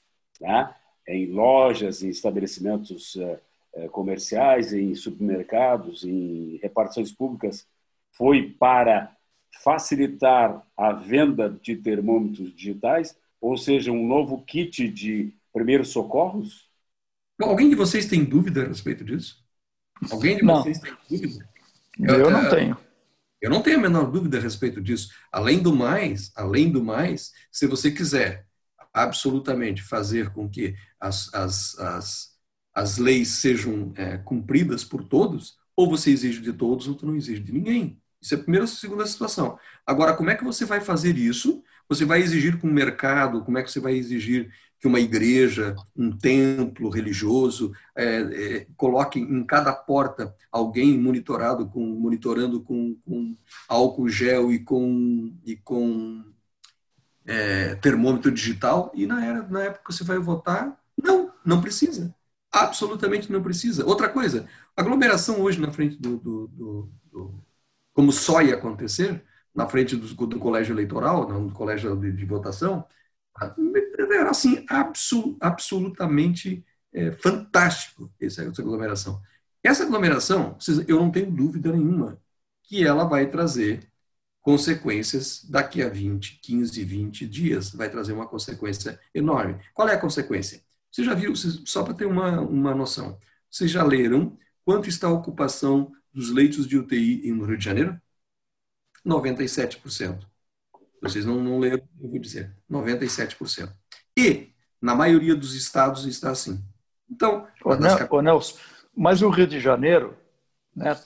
né, 0.41 0.73
em 1.09 1.27
lojas, 1.27 2.03
em 2.03 2.09
estabelecimentos 2.09 3.17
uh, 3.17 3.39
comerciais, 3.91 4.73
em 4.73 4.95
supermercados, 4.95 6.05
em 6.05 6.59
repartições 6.63 7.13
públicas, 7.13 7.67
foi 8.13 8.51
para 8.59 9.15
facilitar 9.63 10.67
a 10.77 10.93
venda 10.93 11.49
de 11.63 11.77
termômetros 11.77 12.55
digitais, 12.55 13.17
ou 13.41 13.57
seja, 13.57 13.93
um 13.93 14.07
novo 14.07 14.43
kit 14.43 14.89
de 14.89 15.33
primeiros 15.53 15.89
socorros? 15.89 16.69
Alguém 17.41 17.69
de 17.69 17.75
vocês 17.75 18.07
tem 18.07 18.25
dúvida 18.25 18.63
a 18.65 18.69
respeito 18.69 19.05
disso? 19.05 19.45
Alguém 20.11 20.37
de 20.37 20.43
Não. 20.43 20.63
vocês 20.63 20.79
tem 20.79 20.97
dúvida? 21.09 21.49
Eu, 21.99 22.21
eu 22.21 22.31
não 22.31 22.49
tenho. 22.49 22.79
Eu 23.41 23.51
não 23.51 23.63
tenho 23.63 23.79
a 23.79 23.83
menor 23.83 24.11
dúvida 24.11 24.39
a 24.39 24.41
respeito 24.41 24.81
disso. 24.81 25.11
Além 25.31 25.63
do 25.63 25.75
mais, 25.75 26.33
além 26.35 26.71
do 26.71 26.83
mais, 26.83 27.33
se 27.53 27.67
você 27.67 27.91
quiser 27.91 28.47
absolutamente 28.93 29.83
fazer 29.83 30.31
com 30.33 30.49
que 30.49 30.75
as, 30.99 31.33
as, 31.35 31.79
as, 31.79 32.36
as 32.77 32.99
leis 32.99 33.29
sejam 33.29 33.91
é, 33.97 34.19
cumpridas 34.19 34.85
por 34.85 35.03
todos, 35.03 35.57
ou 35.75 35.89
você 35.89 36.11
exige 36.11 36.43
de 36.43 36.53
todos, 36.53 36.87
ou 36.87 36.93
você 36.95 37.07
não 37.07 37.17
exige 37.17 37.41
de 37.41 37.51
ninguém. 37.51 37.99
Isso 38.21 38.35
é 38.35 38.37
a 38.37 38.41
primeira 38.41 38.65
ou 38.65 38.69
segunda 38.69 39.07
situação. 39.07 39.59
Agora, 39.87 40.15
como 40.15 40.29
é 40.29 40.35
que 40.35 40.45
você 40.45 40.67
vai 40.67 40.83
fazer 40.83 41.17
isso? 41.17 41.63
Você 41.89 42.05
vai 42.05 42.21
exigir 42.21 42.59
com 42.59 42.69
o 42.69 42.73
mercado, 42.73 43.43
como 43.43 43.57
é 43.57 43.63
que 43.63 43.71
você 43.71 43.81
vai 43.81 43.95
exigir 43.95 44.53
que 44.79 44.87
uma 44.87 45.01
igreja, 45.01 45.75
um 45.97 46.15
templo 46.19 46.91
religioso, 46.91 47.73
é, 47.97 48.19
é, 48.19 48.67
coloque 48.77 49.19
em 49.19 49.43
cada 49.47 49.73
porta 49.73 50.35
alguém 50.53 50.99
monitorado 50.99 51.67
com 51.71 51.81
monitorando 51.81 52.61
com, 52.61 52.95
com 53.07 53.35
álcool 53.67 54.11
gel 54.11 54.53
e 54.53 54.59
com 54.59 55.35
e 55.47 55.57
com 55.57 56.23
é, 57.25 57.75
termômetro 57.77 58.31
digital 58.31 58.93
e 58.95 59.07
na, 59.07 59.25
era, 59.25 59.43
na 59.49 59.63
época 59.63 59.85
que 59.87 59.95
você 59.95 60.05
vai 60.05 60.19
votar 60.19 60.79
não 61.03 61.33
não 61.43 61.63
precisa 61.63 62.15
absolutamente 62.53 63.31
não 63.31 63.43
precisa 63.43 63.85
outra 63.87 64.09
coisa 64.09 64.49
aglomeração 64.77 65.41
hoje 65.41 65.61
na 65.61 65.71
frente 65.71 65.97
do, 66.01 66.17
do, 66.19 66.49
do, 66.49 66.93
do 67.11 67.45
como 67.93 68.13
só 68.13 68.43
ia 68.43 68.55
acontecer 68.55 69.23
na 69.55 69.67
frente 69.67 69.97
do, 69.97 70.27
do 70.27 70.39
colégio 70.39 70.73
eleitoral 70.75 71.29
no 71.29 71.53
colégio 71.53 71.97
de, 71.97 72.13
de 72.13 72.25
votação 72.25 72.87
era 74.27 74.31
assim, 74.31 74.65
absol, 74.69 75.37
absolutamente 75.41 76.65
é, 76.93 77.13
fantástico 77.13 78.13
essa, 78.21 78.43
essa 78.43 78.63
aglomeração. 78.63 79.21
Essa 79.63 79.85
aglomeração, 79.85 80.57
eu 80.87 80.97
não 80.97 81.11
tenho 81.11 81.31
dúvida 81.31 81.73
nenhuma 81.73 82.21
que 82.63 82.85
ela 82.85 83.05
vai 83.05 83.29
trazer 83.31 83.89
consequências 84.41 85.45
daqui 85.45 85.83
a 85.83 85.89
20, 85.89 86.41
15, 86.41 86.85
20 86.85 87.27
dias. 87.27 87.71
Vai 87.73 87.91
trazer 87.91 88.13
uma 88.13 88.29
consequência 88.29 88.99
enorme. 89.15 89.61
Qual 89.75 89.89
é 89.89 89.95
a 89.95 90.01
consequência? 90.01 90.63
Você 90.97 91.05
já 91.05 91.13
viu, 91.13 91.37
só 91.37 91.83
para 91.83 91.93
ter 91.93 92.07
uma, 92.07 92.41
uma 92.41 92.75
noção, 92.75 93.21
vocês 93.51 93.71
já 93.71 93.85
leram 93.85 94.35
quanto 94.65 94.89
está 94.89 95.09
a 95.09 95.13
ocupação 95.13 95.93
dos 96.11 96.31
leitos 96.31 96.67
de 96.67 96.79
UTI 96.79 97.31
no 97.33 97.45
Rio 97.45 97.59
de 97.59 97.65
Janeiro? 97.67 98.01
97%. 99.07 100.27
Vocês 101.03 101.27
não, 101.27 101.45
não 101.45 101.59
leram, 101.59 101.87
eu 102.01 102.09
vou 102.09 102.19
dizer, 102.19 102.57
97%. 102.71 103.71
E, 104.17 104.55
na 104.81 104.95
maioria 104.95 105.37
dos 105.37 105.55
estados, 105.55 106.07
está 106.07 106.31
assim. 106.31 106.65
Então, 107.11 107.47
ô, 107.63 107.75
Nel, 107.75 108.09
ô 108.09 108.23
Nelson, 108.23 108.57
mas 108.97 109.21
o 109.21 109.29
Rio 109.29 109.47
de 109.47 109.61
Janeiro, 109.61 110.17
né, 110.75 110.99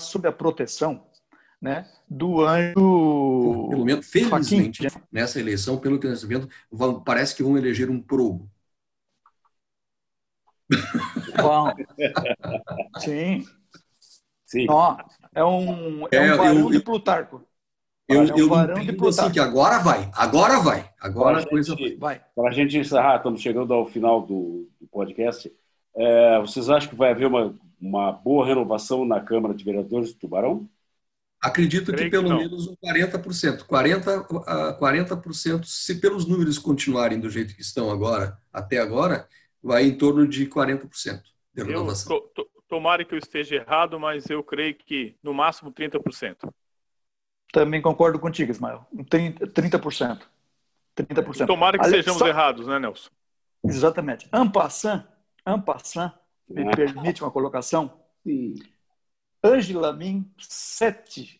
sob 0.00 0.26
a 0.26 0.32
proteção 0.32 1.06
né, 1.60 1.86
do 2.08 2.40
anjo. 2.40 3.68
Pelo 3.68 3.84
menos, 3.84 4.06
felizmente, 4.06 4.88
Faquim. 4.88 5.06
nessa 5.12 5.38
eleição, 5.38 5.76
pelo 5.76 6.00
que 6.00 6.08
nós 6.08 6.22
vendo, 6.22 6.48
parece 7.04 7.34
que 7.34 7.42
vão 7.42 7.58
eleger 7.58 7.90
um 7.90 8.00
probo. 8.00 8.50
Bom. 11.36 11.72
Sim. 12.98 13.44
Sim. 14.44 14.66
Ó, 14.68 14.96
é 15.34 15.44
um, 15.44 16.06
é, 16.10 16.16
é 16.16 16.34
um 16.34 16.36
barão 16.36 16.58
eu, 16.58 16.70
de 16.70 16.80
Plutarco. 16.80 17.44
Eu, 18.08 18.22
é 18.22 18.32
um 18.32 18.36
eu 18.36 18.80
entendo 18.82 19.08
assim 19.08 19.30
que 19.30 19.38
agora 19.38 19.78
vai, 19.80 20.10
agora 20.14 20.58
vai, 20.60 20.90
agora 20.98 21.40
a 21.40 21.46
coisa 21.46 21.76
vai. 21.98 22.22
Para 22.34 22.48
a 22.48 22.52
gente 22.52 22.78
encerrar, 22.78 23.16
estamos 23.16 23.42
chegando 23.42 23.74
ao 23.74 23.86
final 23.86 24.22
do, 24.22 24.68
do 24.80 24.86
podcast. 24.86 25.52
É, 25.94 26.40
vocês 26.40 26.70
acham 26.70 26.88
que 26.88 26.96
vai 26.96 27.10
haver 27.10 27.26
uma, 27.26 27.54
uma 27.78 28.12
boa 28.12 28.46
renovação 28.46 29.04
na 29.04 29.20
Câmara 29.20 29.54
de 29.54 29.64
Vereadores 29.64 30.12
do 30.12 30.18
Tubarão? 30.18 30.68
Acredito 31.40 31.92
que 31.92 32.10
pelo 32.10 32.36
menos 32.36 32.66
um 32.66 32.74
40%. 32.84 33.64
40%, 33.64 34.30
uh, 34.30 34.80
40%, 34.80 35.64
se 35.64 36.00
pelos 36.00 36.26
números 36.26 36.58
continuarem 36.58 37.20
do 37.20 37.30
jeito 37.30 37.54
que 37.54 37.60
estão 37.60 37.90
agora, 37.90 38.36
até 38.52 38.78
agora, 38.78 39.28
vai 39.62 39.84
em 39.84 39.96
torno 39.96 40.26
de 40.26 40.46
40% 40.46 41.22
de 41.54 41.62
renovação. 41.62 42.16
Eu, 42.16 42.20
to, 42.20 42.28
to, 42.34 42.50
tomara 42.68 43.04
que 43.04 43.14
eu 43.14 43.18
esteja 43.18 43.56
errado, 43.56 43.98
mas 43.98 44.28
eu 44.28 44.42
creio 44.42 44.74
que 44.74 45.16
no 45.22 45.32
máximo 45.34 45.72
30%. 45.72 46.52
Também 47.52 47.80
concordo 47.80 48.18
contigo, 48.18 48.50
Ismael. 48.50 48.86
30%. 48.94 50.22
30%. 50.96 51.46
Tomara 51.46 51.78
que 51.78 51.84
Ali, 51.84 51.96
sejamos 51.96 52.18
só... 52.18 52.26
errados, 52.26 52.66
né, 52.66 52.78
Nelson? 52.78 53.10
Exatamente. 53.64 54.28
Ampassan, 54.32 55.06
Ampassan, 55.44 56.12
me 56.48 56.70
permite 56.74 57.22
uma 57.22 57.30
colocação? 57.30 58.00
Sim. 58.24 58.54
Angela 59.42 59.92
Min, 59.92 60.30
7%. 60.38 61.38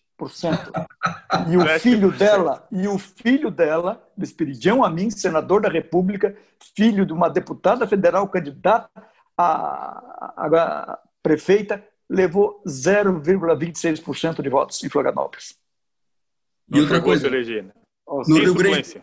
E 1.49 1.57
o 1.57 1.61
7%. 1.61 1.79
filho 1.79 2.11
dela, 2.11 2.67
e 2.73 2.89
o 2.89 2.99
filho 2.99 3.51
dela, 3.51 4.05
Espiridião 4.19 4.83
Amin, 4.83 5.11
senador 5.11 5.61
da 5.61 5.69
República, 5.69 6.37
filho 6.75 7.07
de 7.07 7.13
uma 7.13 7.29
deputada 7.29 7.87
federal 7.87 8.29
candidata 8.29 8.91
a, 9.37 10.35
a, 10.37 10.47
a 10.47 10.99
prefeita, 11.23 11.85
levou 12.11 12.61
0,26% 12.67 14.43
de 14.43 14.49
votos 14.49 14.83
em 14.83 14.89
Florianópolis. 14.89 15.55
E 16.73 16.81
outra 16.81 17.01
coisa, 17.01 17.31
no 17.31 18.39
Rio, 18.39 18.55
Grande, 18.55 19.03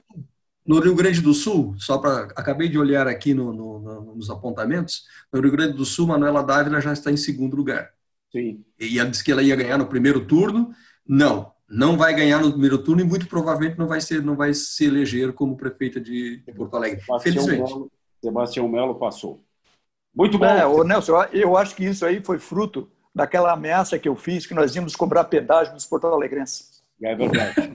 no 0.66 0.80
Rio 0.80 0.96
Grande 0.96 1.22
do 1.22 1.34
Sul, 1.34 1.76
só 1.78 1.98
para 1.98 2.26
acabei 2.36 2.68
de 2.68 2.78
olhar 2.78 3.08
aqui 3.08 3.34
no, 3.34 3.54
no, 3.54 3.80
no, 3.80 4.16
nos 4.16 4.30
apontamentos, 4.30 5.04
no 5.32 5.40
Rio 5.40 5.52
Grande 5.52 5.78
do 5.78 5.86
Sul, 5.86 6.08
Manuela 6.08 6.44
Dávila 6.44 6.82
já 6.82 6.92
está 6.92 7.12
em 7.12 7.18
segundo 7.18 7.56
lugar. 7.56 7.92
Sim. 8.32 8.66
E 8.80 9.00
ela 9.00 9.10
disse 9.10 9.24
que 9.24 9.32
ela 9.32 9.42
ia 9.42 9.56
ganhar 9.56 9.78
no 9.78 9.88
primeiro 9.88 10.26
turno. 10.26 10.72
Não, 11.08 11.52
não 11.70 11.98
vai 11.98 12.14
ganhar 12.14 12.42
no 12.42 12.52
primeiro 12.52 12.78
turno 12.78 13.02
e 13.02 13.06
muito 13.06 13.28
provavelmente 13.28 13.78
não 13.78 13.88
vai 13.88 14.02
ser, 14.02 14.24
não 14.24 14.36
vai 14.36 14.54
se 14.54 14.86
eleger 14.86 15.34
como 15.34 15.58
prefeita 15.58 16.00
de, 16.00 16.38
de 16.38 16.52
Porto 16.54 16.76
Alegre. 16.76 17.02
Sebastião 17.02 17.34
Felizmente. 17.34 17.74
Melo, 17.74 17.92
Sebastião 18.24 18.68
Melo 18.68 18.96
passou. 18.96 19.44
Muito 20.16 20.38
bom. 20.38 20.46
É, 20.46 20.66
ô 20.66 20.84
Nelson, 20.84 21.24
eu 21.34 21.58
acho 21.58 21.76
que 21.76 21.84
isso 21.84 22.06
aí 22.06 22.24
foi 22.24 22.40
fruto 22.40 22.90
daquela 23.14 23.52
ameaça 23.52 24.00
que 24.00 24.08
eu 24.08 24.16
fiz 24.16 24.46
que 24.46 24.54
nós 24.54 24.76
íamos 24.76 24.96
cobrar 24.96 25.26
pedágio 25.26 25.74
dos 25.74 25.86
porto-alegrenses. 25.86 26.84
É 27.02 27.14
verdade. 27.16 27.54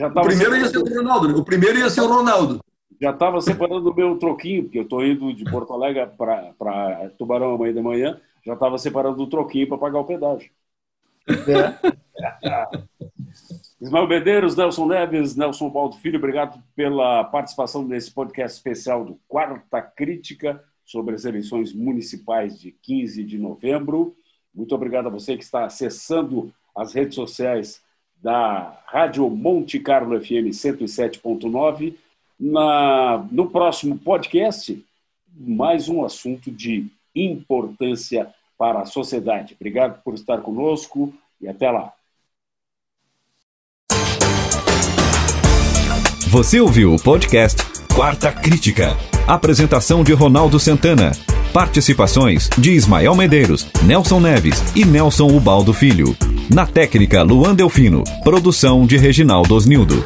o 0.00 0.22
primeiro 0.22 0.56
ia 0.56 0.68
ser 0.68 0.78
o 0.78 0.84
Ronaldo. 0.84 1.38
O 1.40 1.44
primeiro 1.44 1.78
ia 1.78 1.90
ser 1.90 2.02
o 2.02 2.06
Ronaldo. 2.06 2.60
Já 3.00 3.10
estava 3.10 3.40
separando 3.40 3.90
o 3.90 3.94
meu 3.94 4.16
troquinho, 4.18 4.64
porque 4.64 4.78
eu 4.78 4.82
estou 4.82 5.04
indo 5.04 5.32
de 5.32 5.44
Porto 5.44 5.72
Alegre 5.72 6.06
para 6.16 7.10
Tubarão 7.16 7.54
amanhã 7.54 7.72
de 7.72 7.80
manhã. 7.80 8.20
Já 8.48 8.54
estava 8.54 8.78
separando 8.78 9.22
o 9.22 9.26
troquinho 9.26 9.68
para 9.68 9.76
pagar 9.76 9.98
o 10.00 10.06
pedágio. 10.06 10.50
É. 11.28 11.98
Ismael 13.78 14.08
Medeiros, 14.08 14.56
Nelson 14.56 14.86
Neves, 14.86 15.36
Nelson 15.36 15.68
Baldo 15.68 15.96
Filho, 15.98 16.16
obrigado 16.16 16.58
pela 16.74 17.24
participação 17.24 17.84
nesse 17.84 18.10
podcast 18.10 18.56
especial 18.56 19.04
do 19.04 19.20
Quarta 19.28 19.82
Crítica 19.82 20.64
sobre 20.82 21.14
as 21.14 21.26
eleições 21.26 21.74
municipais 21.74 22.58
de 22.58 22.72
15 22.72 23.22
de 23.22 23.36
novembro. 23.36 24.16
Muito 24.54 24.74
obrigado 24.74 25.08
a 25.08 25.10
você 25.10 25.36
que 25.36 25.44
está 25.44 25.66
acessando 25.66 26.50
as 26.74 26.94
redes 26.94 27.16
sociais 27.16 27.82
da 28.16 28.80
Rádio 28.86 29.28
Monte 29.28 29.78
Carlo 29.78 30.18
FM 30.18 30.48
107.9. 30.52 31.96
no 33.30 33.50
próximo 33.50 33.98
podcast, 33.98 34.82
mais 35.36 35.90
um 35.90 36.02
assunto 36.02 36.50
de 36.50 36.86
importância 37.14 38.34
para 38.58 38.80
a 38.80 38.86
sociedade. 38.86 39.54
Obrigado 39.54 40.02
por 40.02 40.14
estar 40.14 40.42
conosco 40.42 41.14
e 41.40 41.48
até 41.48 41.70
lá. 41.70 41.92
Você 46.28 46.60
ouviu 46.60 46.92
o 46.92 47.02
podcast 47.02 47.62
Quarta 47.94 48.30
Crítica. 48.30 48.94
Apresentação 49.26 50.04
de 50.04 50.12
Ronaldo 50.12 50.60
Santana. 50.60 51.12
Participações 51.54 52.50
de 52.58 52.72
Ismael 52.72 53.16
Medeiros, 53.16 53.70
Nelson 53.82 54.20
Neves 54.20 54.76
e 54.76 54.84
Nelson 54.84 55.28
Ubaldo 55.28 55.72
Filho. 55.72 56.14
Na 56.52 56.66
técnica, 56.66 57.22
Luan 57.22 57.54
Delfino. 57.54 58.04
Produção 58.22 58.86
de 58.86 58.96
Reginaldo 58.96 59.54
Osnildo. 59.54 60.02